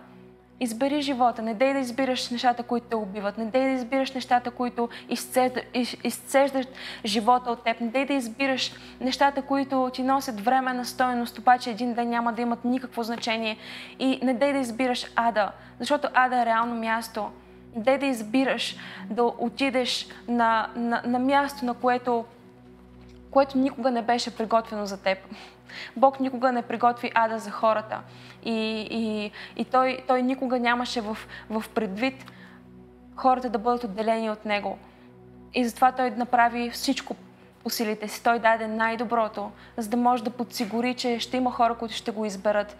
[0.61, 1.43] Избери живота.
[1.43, 3.39] Не дей да избираш нещата, които те убиват.
[3.39, 4.89] Не дей да избираш нещата, които
[6.05, 6.69] изцеждат
[7.05, 7.81] живота от теб.
[7.81, 12.33] Не дей да избираш нещата, които ти носят време на стоеност, обаче един ден няма
[12.33, 13.57] да имат никакво значение.
[13.99, 17.31] И не дей да избираш ада, защото ада е реално място.
[17.77, 18.77] Не дей да избираш
[19.11, 22.25] да отидеш на, на, на място, на което,
[23.37, 25.19] което никога не беше приготвено за теб.
[25.97, 28.01] Бог никога не приготви ада за хората.
[28.45, 31.17] И, и, и той, той никога нямаше в,
[31.51, 32.33] в предвид
[33.17, 34.79] хората да бъдат отделени от Него.
[35.55, 37.17] И затова Той направи всичко
[37.63, 38.23] по силите си.
[38.23, 42.25] Той даде най-доброто, за да може да подсигури, че ще има хора, които ще го
[42.25, 42.77] изберат.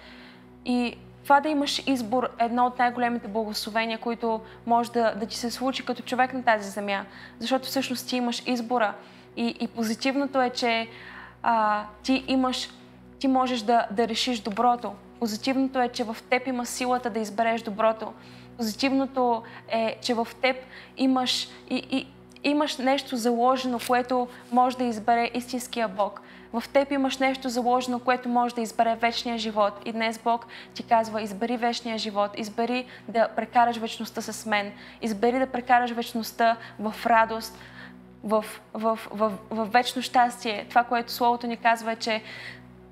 [0.65, 5.37] И това да имаш избор е едно от най-големите благословения, които може да, да ти
[5.37, 7.05] се случи като човек на тази земя.
[7.39, 8.95] Защото всъщност ти имаш избора.
[9.37, 10.89] И, и позитивното е, че
[11.43, 12.71] а, ти имаш,
[13.19, 14.93] ти можеш да, да решиш доброто.
[15.21, 18.13] Позитивното е, че в теб има силата да избереш доброто.
[18.57, 20.57] Позитивното е, че в теб
[20.97, 22.07] имаш, и, и,
[22.45, 26.21] имаш нещо заложено, което може да избере истинския Бог.
[26.53, 29.73] В теб имаш нещо заложено, което може да избере вечния живот.
[29.85, 34.73] И днес Бог ти казва, избери вечния живот, избери да прекараш вечността с мен,
[35.03, 37.59] избери да прекараш вечността в радост,
[38.27, 40.67] в, в, в, в вечно щастие.
[40.69, 42.23] Това, което Словото ни казва е, че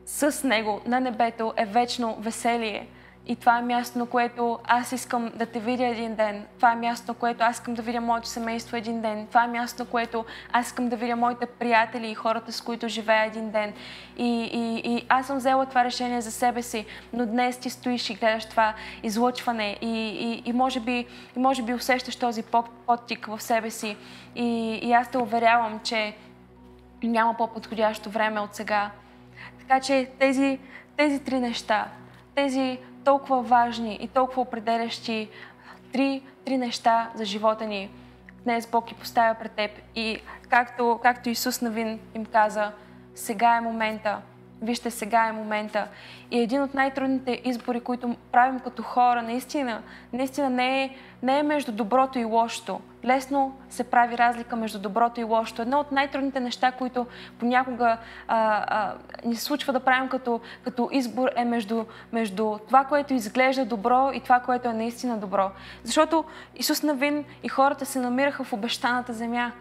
[0.06, 2.86] с Него на небето е вечно веселие.
[3.26, 6.46] И това е място, на което аз искам да те видя един ден.
[6.56, 9.26] Това е място, на което аз искам да видя моето семейство един ден.
[9.26, 12.88] Това е място, на което аз искам да видя моите приятели и хората, с които
[12.88, 13.72] живея един ден.
[14.16, 18.10] И, и, и аз съм взела това решение за себе си, но днес ти стоиш
[18.10, 21.06] и гледаш това излъчване и, и, и, може, би,
[21.36, 22.42] и може би усещаш този
[22.86, 23.96] подтик в себе си.
[24.34, 26.16] И, и аз те уверявам, че
[27.02, 28.90] няма по-подходящо време от сега
[29.68, 30.58] Така че тези,
[30.96, 31.88] тези три неща,
[32.34, 35.28] тези толкова важни и толкова определящи
[35.92, 37.90] три, три неща за живота ни,
[38.44, 39.70] днес Бог ги поставя пред теб.
[39.94, 42.72] И както, както Исус Навин им каза,
[43.14, 44.18] сега е момента,
[44.62, 45.88] Вижте, сега е момента.
[46.30, 49.82] И един от най-трудните избори, които правим като хора, наистина,
[50.12, 52.80] наистина не е, не е между доброто и лошото.
[53.04, 55.62] Лесно се прави разлика между доброто и лошото.
[55.62, 57.06] Едно от най-трудните неща, които
[57.38, 57.96] понякога
[58.28, 58.94] а, а,
[59.24, 64.20] ни случва да правим като, като избор е между, между това, което изглежда добро и
[64.20, 65.50] това, което е наистина добро.
[65.84, 66.24] Защото
[66.56, 69.52] Исус Навин и хората се намираха в обещаната земя.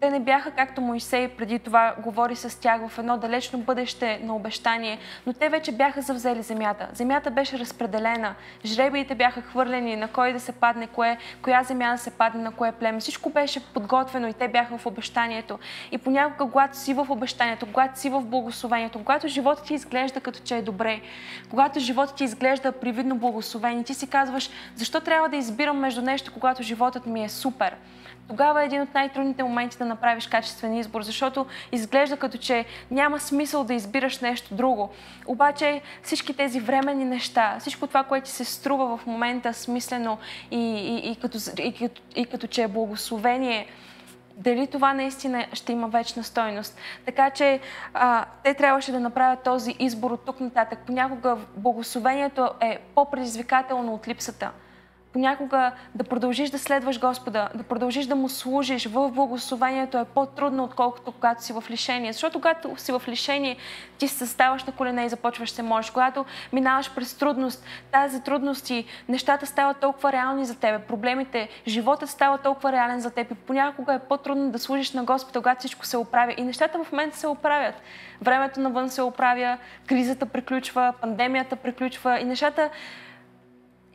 [0.00, 4.36] Те не бяха както Моисей преди това говори с тях в едно далечно бъдеще на
[4.36, 6.88] обещание, но те вече бяха завзели земята.
[6.92, 8.34] Земята беше разпределена,
[8.64, 12.52] жребиите бяха хвърлени на кой да се падне, кое, коя земя да се падне на
[12.52, 13.00] кое племе.
[13.00, 15.58] Всичко беше подготвено и те бяха в обещанието.
[15.92, 20.40] И понякога, когато си в обещанието, когато си в благословението, когато животът ти изглежда като
[20.44, 21.00] че е добре,
[21.50, 26.32] когато животът ти изглежда привидно благословен, ти си казваш, защо трябва да избирам между нещо,
[26.32, 27.76] когато животът ми е супер?
[28.28, 33.20] Тогава е един от най-трудните моменти да направиш качествен избор, защото изглежда като че няма
[33.20, 34.90] смисъл да избираш нещо друго.
[35.26, 40.18] Обаче всички тези временни неща, всичко това, което се струва в момента смислено
[40.50, 43.66] и, и, и, като, и, като, и като че е благословение,
[44.36, 46.78] дали това наистина ще има вечна стойност.
[47.04, 47.60] Така че
[47.94, 50.78] а, те трябваше да направят този избор от тук нататък.
[50.86, 54.50] Понякога благословението е по-предизвикателно от липсата
[55.14, 60.64] понякога да продължиш да следваш Господа, да продължиш да му служиш в благословението е по-трудно,
[60.64, 62.12] отколкото когато си в лишение.
[62.12, 63.56] Защото когато си в лишение,
[63.98, 65.90] ти се ставаш на колене и започваш се молиш.
[65.90, 72.10] Когато минаваш през трудност, тази трудност и нещата стават толкова реални за тебе, проблемите, животът
[72.10, 75.86] става толкова реален за теб и понякога е по-трудно да служиш на Господа, когато всичко
[75.86, 76.34] се оправя.
[76.36, 77.74] И нещата в момента се оправят.
[78.22, 82.70] Времето навън се оправя, кризата приключва, пандемията приключва и нещата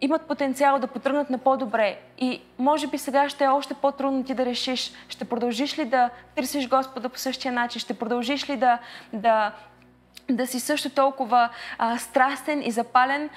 [0.02, 2.00] имат потенциал да потръгнат на по-добре.
[2.18, 6.10] И може би сега ще е още по-трудно ти да решиш, ще продължиш ли да
[6.36, 8.80] търсиш Господа по същия начин, ще продължиш ли да,
[9.14, 9.52] да,
[10.30, 13.30] да си също толкова а, страстен и запален,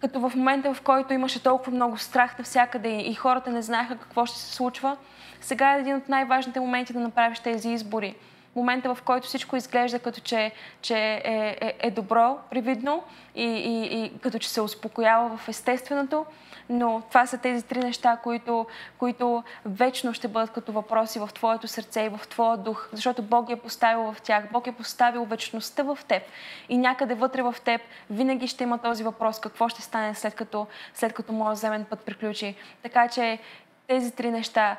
[0.00, 3.98] като в момента, в който имаше толкова много страх навсякъде и, и хората не знаеха
[3.98, 4.96] какво ще се случва.
[5.40, 8.14] Сега е един от най-важните моменти да направиш тези избори
[8.56, 10.52] момента, в който всичко изглежда като че,
[10.82, 13.02] че е, е, е добро, привидно
[13.34, 16.26] и, и, и като че се успокоява в естественото,
[16.68, 18.66] но това са тези три неща, които,
[18.98, 23.50] които вечно ще бъдат като въпроси в твоето сърце и в твоя дух, защото Бог
[23.50, 26.22] е поставил в тях, Бог е поставил вечността в теб.
[26.68, 27.80] И някъде вътре в теб
[28.10, 32.00] винаги ще има този въпрос, какво ще стане след като, след като моят земен път
[32.00, 32.54] приключи.
[32.82, 33.38] Така че
[33.86, 34.76] тези три неща,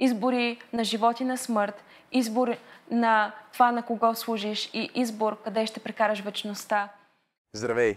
[0.00, 2.56] избори на живот и на смърт, избор
[2.90, 6.88] на това на кого служиш и избор къде ще прекараш вечността.
[7.54, 7.96] Здравей!